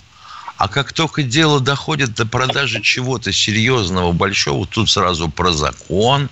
А 0.58 0.68
как 0.68 0.94
только 0.94 1.24
дело 1.24 1.60
доходит 1.60 2.16
до 2.16 2.26
продажи 2.26 2.82
чего-то 2.82 3.32
серьезного, 3.32 4.12
большого, 4.12 4.66
тут 4.66 4.90
сразу 4.90 5.30
про 5.30 5.52
закон, 5.52 6.30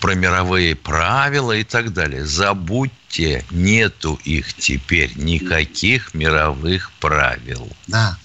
про 0.00 0.14
мировые 0.14 0.74
правила 0.74 1.52
и 1.52 1.64
так 1.64 1.92
далее. 1.92 2.26
Забудьте, 2.26 3.44
нету 3.50 4.18
их 4.24 4.54
теперь, 4.54 5.12
никаких 5.16 6.14
мировых 6.14 6.90
правил. 7.00 7.68
Да. 7.86 8.18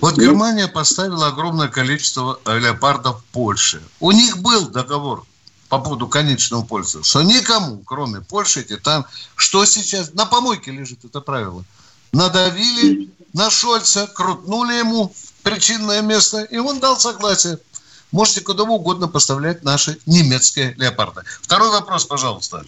Вот 0.00 0.16
Германия 0.16 0.68
поставила 0.68 1.28
огромное 1.28 1.68
количество 1.68 2.40
леопардов 2.46 3.20
в 3.20 3.24
Польше. 3.24 3.82
У 4.00 4.10
них 4.10 4.38
был 4.38 4.68
договор 4.68 5.24
по 5.68 5.78
поводу 5.78 6.06
конечного 6.06 6.62
пользования, 6.62 7.04
что 7.04 7.22
никому, 7.22 7.78
кроме 7.78 8.20
Польши, 8.20 8.60
эти 8.60 8.76
там, 8.76 9.06
что 9.34 9.64
сейчас, 9.64 10.12
на 10.14 10.26
помойке 10.26 10.70
лежит 10.70 11.04
это 11.04 11.20
правило. 11.20 11.64
Надавили 12.12 13.10
на 13.32 13.50
Шольца, 13.50 14.06
крутнули 14.06 14.74
ему 14.74 15.12
причинное 15.42 16.02
место, 16.02 16.42
и 16.42 16.56
он 16.56 16.80
дал 16.80 16.98
согласие. 16.98 17.58
Можете 18.12 18.42
куда 18.42 18.64
угодно 18.64 19.08
поставлять 19.08 19.64
наши 19.64 19.98
немецкие 20.06 20.74
леопарды. 20.78 21.22
Второй 21.42 21.70
вопрос, 21.70 22.04
пожалуйста. 22.04 22.64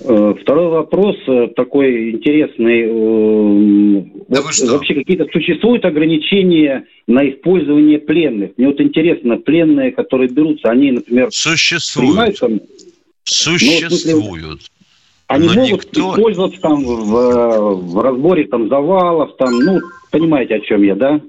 Э, 0.00 0.34
второй 0.40 0.68
вопрос 0.68 1.16
э, 1.28 1.48
такой 1.54 2.12
интересный. 2.12 2.82
Э, 2.86 4.04
да 4.28 4.42
вот 4.42 4.58
вообще 4.70 4.94
какие-то 4.94 5.26
существуют 5.32 5.84
ограничения 5.84 6.86
на 7.06 7.28
использование 7.28 7.98
пленных? 7.98 8.52
Мне 8.56 8.68
вот 8.68 8.80
интересно, 8.80 9.36
пленные, 9.36 9.92
которые 9.92 10.28
берутся, 10.28 10.70
они, 10.70 10.92
например, 10.92 11.28
существуют. 11.30 12.38
Там, 12.38 12.60
существуют. 13.24 14.60
Ну, 14.60 15.34
они 15.34 15.48
Но 15.48 15.54
могут 15.54 15.84
никто... 15.84 16.12
использоваться 16.12 16.60
там 16.60 16.84
в, 16.84 17.74
в 17.74 18.02
разборе 18.02 18.44
там 18.44 18.68
завалов, 18.68 19.36
там, 19.38 19.58
ну, 19.60 19.80
понимаете, 20.10 20.56
о 20.56 20.60
чем 20.60 20.82
я, 20.82 20.94
да? 20.94 21.20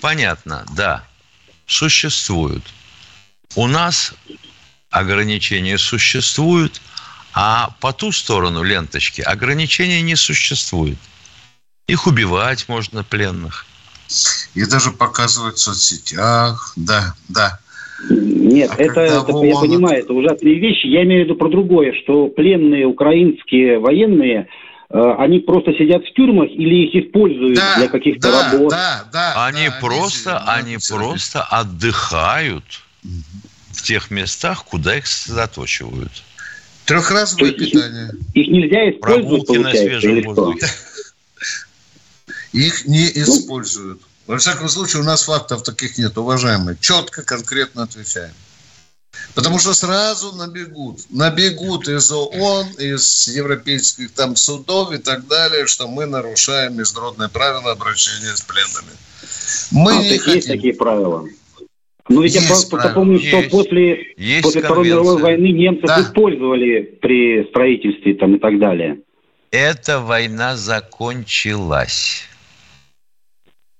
Понятно, 0.00 0.64
да. 0.76 1.07
Существуют. 1.68 2.64
У 3.54 3.68
нас 3.68 4.14
ограничения 4.90 5.78
существуют, 5.78 6.80
а 7.32 7.70
по 7.80 7.92
ту 7.92 8.10
сторону 8.10 8.64
ленточки 8.64 9.20
ограничений 9.20 10.02
не 10.02 10.16
существует. 10.16 10.98
Их 11.86 12.06
убивать 12.06 12.68
можно, 12.68 13.04
пленных. 13.04 13.66
И 14.54 14.64
даже 14.64 14.90
показывать 14.90 15.56
в 15.56 15.60
соцсетях, 15.60 16.72
да, 16.76 17.14
да. 17.28 17.60
Нет, 18.10 18.70
а 18.70 18.82
это, 18.82 19.00
это 19.00 19.44
я 19.44 19.54
понимаю, 19.54 19.98
это 19.98 20.12
ужасные 20.12 20.58
вещи. 20.58 20.86
Я 20.86 21.02
имею 21.04 21.22
в 21.22 21.24
виду 21.26 21.36
про 21.36 21.48
другое, 21.48 21.92
что 22.02 22.28
пленные 22.28 22.86
украинские 22.86 23.78
военные, 23.78 24.48
они 24.90 25.40
просто 25.40 25.72
сидят 25.74 26.02
в 26.02 26.12
тюрьмах 26.14 26.48
или 26.50 26.86
их 26.86 27.04
используют 27.04 27.56
да, 27.56 27.76
для 27.76 27.88
каких-то 27.88 28.32
да, 28.32 28.52
работ? 28.52 28.70
Да, 28.70 29.04
да, 29.12 29.46
они 29.46 29.68
да, 29.68 29.78
просто, 29.80 30.38
они, 30.38 30.74
они 30.74 30.78
просто 30.88 31.42
отдыхают 31.42 32.64
в 33.72 33.82
тех 33.82 34.10
местах, 34.10 34.64
куда 34.64 34.96
их 34.96 35.06
сосредоточивают. 35.06 36.12
Трехразовое 36.86 37.52
питание. 37.52 38.12
Их, 38.32 38.46
их 38.46 38.48
нельзя 38.48 38.90
использовать, 38.90 39.46
Прогулки 39.46 39.56
на 39.58 39.70
свежем 39.72 40.22
воздухе. 40.22 40.66
Их 42.52 42.86
не 42.86 43.08
используют. 43.08 44.00
Во 44.26 44.38
всяком 44.38 44.70
случае, 44.70 45.02
у 45.02 45.04
нас 45.04 45.24
фактов 45.24 45.62
таких 45.62 45.98
нет, 45.98 46.16
уважаемые. 46.16 46.78
Четко, 46.80 47.22
конкретно 47.22 47.82
отвечаем. 47.82 48.32
Потому 49.34 49.58
что 49.58 49.74
сразу 49.74 50.34
набегут. 50.34 51.00
Набегут 51.10 51.88
из 51.88 52.10
ООН, 52.10 52.66
из 52.78 53.28
европейских 53.28 54.12
там 54.12 54.36
судов 54.36 54.92
и 54.92 54.98
так 54.98 55.26
далее, 55.26 55.66
что 55.66 55.88
мы 55.88 56.06
нарушаем 56.06 56.76
международные 56.76 57.28
правила 57.28 57.72
обращения 57.72 58.34
с 58.36 58.42
пленными. 58.42 58.92
Мы 59.70 59.98
а, 59.98 60.02
не 60.02 60.18
хотим. 60.18 60.34
Есть 60.34 60.48
такие 60.48 60.74
правила. 60.74 61.26
Ну 62.08 62.22
ведь 62.22 62.34
есть 62.34 62.46
я 62.46 62.54
просто 62.54 62.88
помню, 62.94 63.18
что 63.20 63.42
после, 63.50 64.14
после 64.42 64.62
Второй 64.62 64.86
мировой 64.86 65.20
войны 65.20 65.52
немцы 65.52 65.86
да. 65.86 66.00
использовали 66.00 66.98
при 67.00 67.44
строительстве 67.50 68.14
там 68.14 68.36
и 68.36 68.38
так 68.38 68.58
далее. 68.58 68.98
Эта 69.50 70.00
война 70.00 70.56
закончилась 70.56 72.28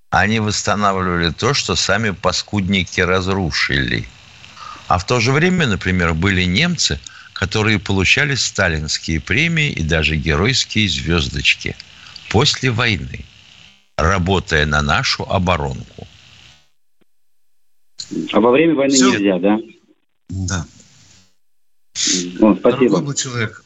они 0.09 0.39
восстанавливали 0.39 1.31
то, 1.31 1.53
что 1.53 1.75
сами 1.75 2.11
паскудники 2.11 3.01
разрушили. 3.01 4.07
А 4.89 4.97
в 4.97 5.05
то 5.05 5.19
же 5.19 5.31
время, 5.31 5.67
например, 5.67 6.15
были 6.15 6.45
немцы, 6.45 6.99
которые 7.33 7.77
получали 7.77 8.33
сталинские 8.33 9.21
премии 9.21 9.69
и 9.69 9.83
даже 9.83 10.15
геройские 10.15 10.89
звездочки 10.89 11.75
после 12.31 12.71
войны, 12.71 13.23
работая 13.97 14.65
на 14.65 14.81
нашу 14.81 15.29
оборонку. 15.29 16.07
А 18.33 18.39
во 18.39 18.49
время 18.49 18.73
войны 18.73 18.95
Все. 18.95 19.11
нельзя, 19.11 19.37
да? 19.37 19.59
Да. 20.29 20.65
О, 22.41 22.55
спасибо. 22.55 22.79
Дорогой 22.79 23.01
мой 23.03 23.15
человек, 23.15 23.63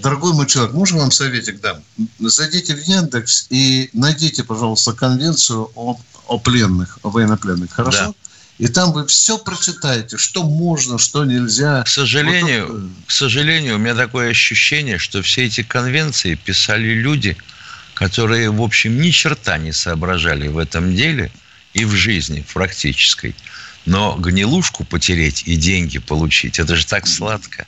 дорогой 0.00 0.32
мой 0.32 0.46
человек, 0.46 0.72
можно 0.72 1.00
вам 1.00 1.10
советик 1.10 1.60
дам? 1.60 1.82
Зайдите 2.18 2.74
в 2.74 2.80
Яндекс 2.80 3.48
и 3.50 3.90
найдите, 3.92 4.42
пожалуйста, 4.42 4.94
конвенцию 4.94 5.70
о, 5.74 6.00
о 6.28 6.38
пленных, 6.38 6.98
о 7.02 7.10
военнопленных, 7.10 7.70
хорошо? 7.70 8.06
Да. 8.06 8.25
И 8.58 8.68
там 8.68 8.92
вы 8.92 9.06
все 9.06 9.36
прочитаете, 9.36 10.16
что 10.16 10.42
можно, 10.42 10.98
что 10.98 11.24
нельзя. 11.24 11.82
К 11.82 11.88
сожалению, 11.88 12.66
вот 12.72 13.06
к 13.06 13.10
сожалению, 13.10 13.76
у 13.76 13.78
меня 13.78 13.94
такое 13.94 14.30
ощущение, 14.30 14.98
что 14.98 15.20
все 15.22 15.44
эти 15.44 15.62
конвенции 15.62 16.34
писали 16.36 16.94
люди, 16.94 17.36
которые, 17.92 18.50
в 18.50 18.62
общем, 18.62 19.00
ни 19.00 19.10
черта 19.10 19.58
не 19.58 19.72
соображали 19.72 20.48
в 20.48 20.56
этом 20.56 20.94
деле 20.94 21.30
и 21.74 21.84
в 21.84 21.92
жизни 21.92 22.44
в 22.48 22.54
практической. 22.54 23.36
Но 23.84 24.16
гнилушку 24.16 24.84
потереть 24.84 25.42
и 25.46 25.56
деньги 25.56 25.98
получить, 25.98 26.58
это 26.58 26.76
же 26.76 26.86
так 26.86 27.06
сладко. 27.06 27.66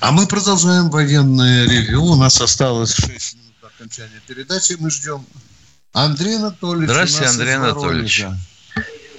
А 0.00 0.12
мы 0.12 0.26
продолжаем 0.26 0.90
военное 0.90 1.66
ревю. 1.66 2.04
У 2.04 2.16
нас 2.16 2.40
осталось 2.40 2.94
6 2.94 3.34
минут 3.34 3.54
до 3.62 3.68
окончания 3.68 4.20
передачи. 4.26 4.76
Мы 4.78 4.90
ждем 4.90 5.24
Андрей 5.92 6.36
Анатольевич. 6.36 6.90
Здравствуйте, 6.90 7.30
Андрей 7.30 7.56
Анатольевич. 7.56 8.24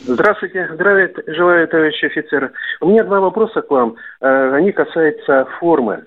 Здравствуйте, 0.03 0.69
здравия 0.73 1.11
желаю, 1.27 1.67
товарищи 1.67 2.05
офицеры. 2.05 2.51
У 2.79 2.89
меня 2.89 3.03
два 3.03 3.19
вопроса 3.19 3.61
к 3.61 3.69
вам. 3.69 3.95
Э, 4.19 4.55
они 4.55 4.71
касаются 4.71 5.45
формы. 5.59 6.03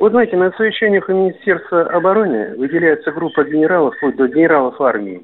Вы 0.00 0.10
знаете, 0.10 0.36
на 0.36 0.52
совещаниях 0.52 1.08
у 1.08 1.12
Министерства 1.12 1.82
обороны 1.82 2.56
выделяется 2.56 3.10
группа 3.10 3.44
генералов, 3.44 3.94
вплоть 3.96 4.16
до 4.16 4.28
генералов 4.28 4.80
армии, 4.80 5.22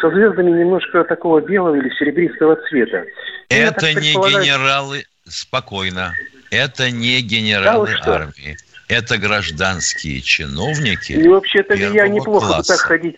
со 0.00 0.10
звездами 0.10 0.50
немножко 0.50 1.04
такого 1.04 1.40
белого 1.40 1.76
или 1.76 1.88
серебристого 1.90 2.56
цвета. 2.68 3.04
Это 3.48 3.94
не 3.94 4.12
генералы, 4.12 5.04
спокойно. 5.24 6.14
Это 6.50 6.90
не 6.90 7.20
генералы 7.22 7.90
да, 8.04 8.14
армии. 8.14 8.56
Это 8.88 9.18
гражданские 9.18 10.20
чиновники. 10.20 11.12
И 11.12 11.28
вообще-то 11.28 11.74
я 11.74 12.08
неплохо 12.08 12.46
класса. 12.46 12.76
так 12.76 12.86
ходить. 12.86 13.16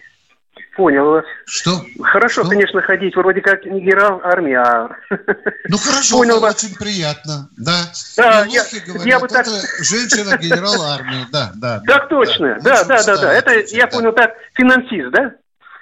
Понял 0.76 1.06
вас. 1.06 1.24
Что? 1.46 1.84
Хорошо, 2.02 2.42
Что? 2.42 2.50
конечно, 2.50 2.82
ходить 2.82 3.14
вроде 3.14 3.40
как 3.40 3.64
не 3.64 3.80
генерал 3.80 4.20
армии, 4.24 4.54
а... 4.54 4.88
Ну 5.68 5.76
хорошо, 5.78 6.18
Понял 6.18 6.40
вас. 6.40 6.62
очень 6.62 6.74
приятно. 6.76 7.48
Да, 7.56 7.92
да 8.16 8.44
я, 8.46 8.64
говорят, 8.86 9.06
я 9.06 9.20
бы 9.20 9.28
так... 9.28 9.46
женщина 9.46 10.36
генерал 10.36 10.82
армии, 10.82 11.26
да, 11.30 11.52
да. 11.54 11.80
Так 11.80 11.86
да, 11.86 12.06
точно, 12.06 12.58
да, 12.60 12.84
да, 12.84 13.02
да, 13.04 13.16
да. 13.16 13.32
Это, 13.32 13.52
я 13.74 13.86
понял, 13.86 14.12
так, 14.12 14.34
финансист, 14.54 15.10
да? 15.10 15.32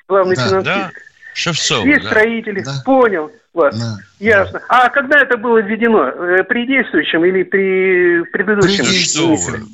Главный 0.08 0.36
да, 0.36 0.48
финансист. 0.48 0.74
Да. 0.76 0.90
Шевцов. 1.34 1.86
Есть 1.86 2.02
да. 2.02 2.08
строители, 2.08 2.62
да. 2.62 2.72
понял 2.84 3.32
вас. 3.54 3.78
Да. 3.78 3.96
Ясно. 4.18 4.60
А 4.68 4.88
когда 4.88 5.20
это 5.20 5.36
было 5.36 5.58
введено? 5.58 6.08
Э, 6.08 6.44
при 6.44 6.66
действующем 6.66 7.24
или 7.24 7.42
при 7.42 8.22
предыдущем? 8.32 8.84
При 8.84 8.92
действующем. 8.92 9.68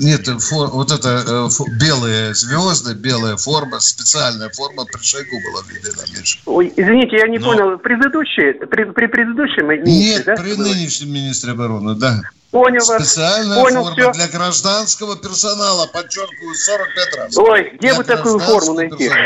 Нет, 0.00 0.26
фор, 0.40 0.70
вот 0.70 0.90
это 0.90 1.22
э, 1.26 1.48
фор, 1.50 1.68
белые 1.78 2.34
звезды, 2.34 2.94
белая 2.94 3.36
форма, 3.36 3.80
специальная 3.80 4.48
форма 4.50 4.84
при 4.86 5.02
Шойгу 5.02 5.36
была 5.40 5.62
введена, 5.68 6.02
Миша. 6.18 6.38
Ой, 6.46 6.72
извините, 6.74 7.16
я 7.16 7.28
не 7.28 7.38
Но... 7.38 7.50
понял. 7.50 7.78
Предыдущие, 7.78 8.54
при, 8.54 8.84
при 8.84 9.06
предыдущем 9.06 9.66
министре, 9.68 10.16
Нет, 10.16 10.24
да? 10.24 10.36
при 10.36 10.56
нынешнем 10.56 11.12
министре 11.12 11.52
обороны, 11.52 11.94
да. 11.96 12.20
Понял 12.50 12.82
Специальная 12.82 13.56
вас. 13.56 13.64
Понял 13.64 13.84
форма 13.84 14.12
все. 14.12 14.12
для 14.12 14.28
гражданского 14.28 15.16
персонала, 15.16 15.86
подчеркиваю, 15.86 16.54
45 16.54 17.16
раз. 17.16 17.38
Ой, 17.38 17.70
где 17.74 17.88
для 17.88 17.94
бы 17.96 18.04
такую 18.04 18.38
форму 18.38 18.74
найти? 18.74 19.10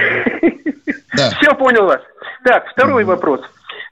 Да. 1.16 1.31
Все 1.41 1.53
понял 1.55 1.87
вас. 1.87 2.01
Так, 2.45 2.69
второй 2.71 3.03
угу. 3.03 3.12
вопрос. 3.12 3.41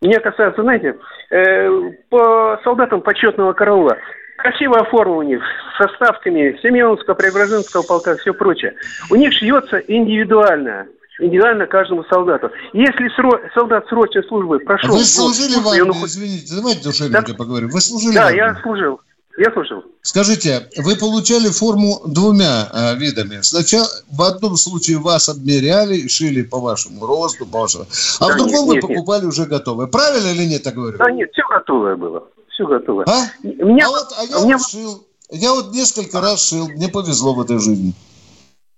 Меня 0.00 0.20
касается, 0.20 0.62
знаете, 0.62 0.96
э, 1.30 1.90
по 2.10 2.60
солдатам 2.64 3.00
почетного 3.00 3.52
караула. 3.52 3.96
Красивая 4.38 4.84
форма 4.84 5.16
у 5.16 5.22
них, 5.22 5.42
со 5.78 5.88
ставками 5.94 6.58
Семеновского, 6.62 7.14
Преображенского 7.14 7.82
полка, 7.82 8.16
все 8.16 8.34
прочее. 8.34 8.74
У 9.10 9.16
них 9.16 9.32
шьется 9.32 9.78
индивидуально 9.78 10.86
индивидуально 11.18 11.66
каждому 11.66 12.04
солдату. 12.04 12.50
Если 12.74 13.08
сро... 13.16 13.40
солдат 13.54 13.86
срочной 13.88 14.22
службы 14.24 14.58
прошел... 14.58 14.90
А 14.90 14.98
вы 14.98 15.04
служили 15.04 15.58
в 15.62 15.68
армии, 15.68 15.80
он... 15.80 15.90
извините, 16.04 16.54
давайте 16.54 16.82
душевненько 16.82 17.32
да? 17.32 17.34
поговорим. 17.34 17.70
Вы 17.70 17.80
служили 17.80 18.14
Да, 18.14 18.30
я 18.30 18.54
служил. 18.56 19.00
Я 19.36 19.52
слушал. 19.52 19.84
Скажите, 20.00 20.68
вы 20.78 20.96
получали 20.96 21.48
форму 21.48 22.00
двумя 22.06 22.68
э, 22.72 22.94
видами. 22.96 23.40
Сначала 23.42 23.86
в 24.10 24.22
одном 24.22 24.56
случае 24.56 24.98
вас 24.98 25.28
обмеряли 25.28 25.96
и 25.96 26.08
шили 26.08 26.42
по 26.42 26.58
вашему 26.58 27.04
росту, 27.04 27.44
по 27.44 27.60
вашему... 27.60 27.84
А 28.20 28.28
да, 28.28 28.34
в 28.34 28.36
другом 28.38 28.52
нет, 28.52 28.66
вы 28.66 28.74
нет, 28.74 28.82
покупали 28.82 29.24
нет. 29.24 29.28
уже 29.28 29.44
готовое. 29.44 29.88
Правильно 29.88 30.28
или 30.28 30.44
нет, 30.44 30.62
так 30.62 30.74
говорю? 30.74 30.96
Да 30.96 31.10
нет, 31.10 31.28
все 31.32 31.42
готовое 31.50 31.96
было. 31.96 32.24
Все 32.48 32.66
готовое. 32.66 33.04
А? 33.06 33.26
Меня... 33.42 33.86
а, 33.86 33.88
вот, 33.90 34.06
а 34.18 34.24
я 34.24 34.44
меня... 34.44 34.56
вот 34.56 34.70
шил. 34.70 35.06
Я 35.30 35.52
вот 35.52 35.72
несколько 35.72 36.20
раз 36.20 36.48
шил. 36.48 36.68
Мне 36.68 36.88
повезло 36.88 37.34
в 37.34 37.40
этой 37.42 37.58
жизни. 37.58 37.92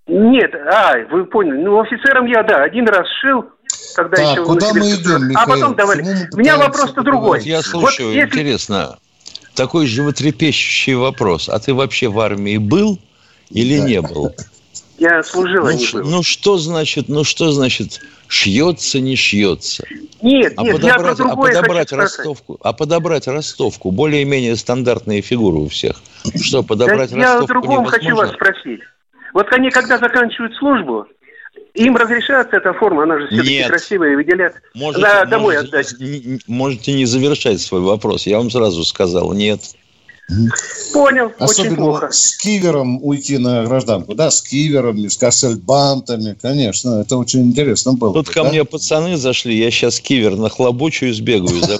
Нет, 0.08 0.52
а, 0.54 0.94
вы 1.12 1.24
поняли. 1.26 1.62
Ну, 1.62 1.78
офицером 1.78 2.26
я, 2.26 2.42
да, 2.42 2.62
один 2.62 2.88
раз 2.88 3.06
шил, 3.20 3.44
когда 3.94 4.16
так, 4.16 4.32
еще... 4.32 4.44
куда 4.44 4.72
мы 4.72 4.90
идем, 4.90 5.28
Михаил? 5.28 5.38
А 5.38 5.46
потом 5.46 5.76
давали. 5.76 6.04
У 6.32 6.36
меня 6.36 6.56
вопрос-то 6.56 7.02
другой. 7.02 7.42
Я 7.42 7.62
слушаю, 7.62 8.08
вот 8.08 8.14
если... 8.14 8.40
интересно 8.40 8.98
такой 9.58 9.86
животрепещущий 9.86 10.94
вопрос. 10.94 11.48
А 11.48 11.58
ты 11.58 11.74
вообще 11.74 12.08
в 12.08 12.18
армии 12.20 12.56
был 12.56 12.98
или 13.50 13.78
не 13.78 14.00
был? 14.00 14.32
Я 14.98 15.22
служил, 15.22 15.66
а 15.66 15.72
ну, 15.72 15.78
не 15.78 15.92
был. 15.92 16.10
Ну 16.10 16.22
что 16.22 16.58
значит, 16.58 17.08
ну 17.08 17.24
что 17.24 17.50
значит 17.50 18.00
шьется, 18.28 19.00
не 19.00 19.16
шьется? 19.16 19.84
Нет, 20.22 20.54
а 20.56 20.62
нет, 20.62 20.76
подобрать, 20.76 21.18
я 21.18 21.24
про 21.24 21.32
а 21.32 21.36
подобрать 21.36 21.92
ростовку, 21.92 22.58
а 22.62 22.72
подобрать 22.72 23.26
ростовку, 23.26 23.90
более-менее 23.90 24.56
стандартные 24.56 25.22
фигуры 25.22 25.58
у 25.58 25.68
всех. 25.68 26.00
Что, 26.40 26.62
подобрать 26.62 27.10
да 27.10 27.16
ростовку 27.16 27.20
Я 27.20 27.38
о 27.38 27.46
другом 27.46 27.70
невозможно? 27.82 27.98
хочу 27.98 28.16
вас 28.16 28.32
спросить. 28.32 28.80
Вот 29.34 29.46
они, 29.52 29.70
когда 29.70 29.98
заканчивают 29.98 30.54
службу, 30.54 31.06
им 31.74 31.96
разрешается 31.96 32.56
эта 32.56 32.72
форма, 32.72 33.04
она 33.04 33.18
же 33.18 33.28
все-таки 33.28 33.54
Нет. 33.54 33.68
красивая, 33.68 34.16
выделят. 34.16 34.54
Можете, 34.74 35.06
на, 35.06 35.24
домой 35.24 35.56
можете, 35.56 35.76
отдать. 35.76 35.94
Можете 36.46 36.92
не 36.92 37.04
завершать 37.04 37.60
свой 37.60 37.80
вопрос. 37.80 38.26
Я 38.26 38.38
вам 38.38 38.50
сразу 38.50 38.84
сказал, 38.84 39.32
нет. 39.32 39.60
Понял, 40.92 41.32
Особенно 41.38 41.70
очень 41.70 41.76
плохо. 41.76 42.10
с 42.10 42.36
кивером 42.36 43.02
уйти 43.02 43.38
на 43.38 43.64
гражданку, 43.64 44.14
да, 44.14 44.30
с 44.30 44.42
киверами, 44.42 45.08
с 45.08 45.16
кассельбантами, 45.16 46.36
конечно, 46.40 47.00
это 47.00 47.16
очень 47.16 47.46
интересно 47.46 47.94
было. 47.94 48.12
Тут 48.12 48.28
ко 48.28 48.42
да? 48.42 48.50
мне 48.50 48.64
пацаны 48.66 49.16
зашли, 49.16 49.56
я 49.56 49.70
сейчас 49.70 50.00
кивер 50.00 50.36
нахлобучу 50.36 51.06
и 51.06 51.12
сбегаю 51.12 51.60
за 51.60 51.78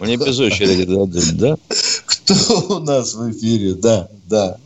Мне 0.00 0.16
без 0.16 0.38
очереди 0.40 0.84
дадут, 0.84 1.36
да? 1.36 1.56
Кто 2.06 2.76
у 2.76 2.78
нас 2.78 3.14
в 3.14 3.30
эфире? 3.32 3.74
Да, 3.74 4.08
да. 4.26 4.56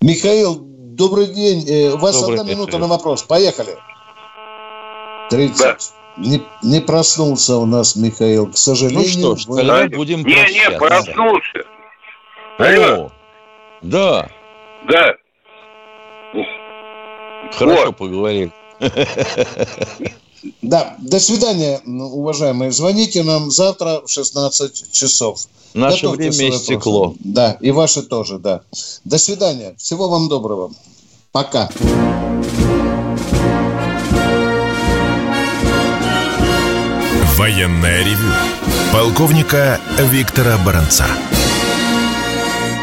Михаил, 0.00 0.65
добрый 0.96 1.26
день. 1.26 1.64
Э, 1.68 1.90
у 1.92 1.98
вас 1.98 2.20
Добрый 2.20 2.40
одна 2.40 2.50
минута 2.52 2.72
день. 2.72 2.80
на 2.80 2.86
вопрос. 2.88 3.22
Поехали. 3.22 3.76
30. 5.30 5.58
Да. 5.58 5.76
Не, 6.16 6.42
не 6.62 6.80
проснулся 6.80 7.56
у 7.56 7.66
нас 7.66 7.94
Михаил, 7.96 8.46
к 8.50 8.56
сожалению. 8.56 9.02
Ну 9.02 9.08
что 9.08 9.36
ж, 9.36 9.46
вы- 9.46 9.56
тогда 9.58 9.86
будем 9.96 10.18
Не, 10.22 10.24
не, 10.24 10.34
прощаться. 10.34 10.78
проснулся. 10.78 11.64
Алло. 12.58 13.12
Да, 13.82 14.28
Да. 14.88 15.14
хорошо 17.52 17.92
поговорили. 17.92 18.50
Да, 20.62 20.96
до 20.98 21.18
свидания, 21.20 21.80
уважаемые. 21.86 22.72
Звоните 22.72 23.22
нам 23.22 23.50
завтра 23.50 24.02
в 24.04 24.10
16 24.10 24.92
часов. 24.92 25.40
Наше 25.74 26.06
Готовьте 26.06 26.30
время 26.30 26.58
вопросы. 26.58 27.18
Да, 27.20 27.56
и 27.60 27.70
ваши 27.70 28.02
тоже, 28.02 28.38
да. 28.38 28.62
До 29.04 29.18
свидания. 29.18 29.74
Всего 29.78 30.08
вам 30.08 30.28
доброго. 30.28 30.72
Пока. 31.32 31.68
Военное 37.36 38.02
ревю 38.02 38.32
полковника 38.92 39.78
Виктора 39.98 40.56
Баранца. 40.64 41.04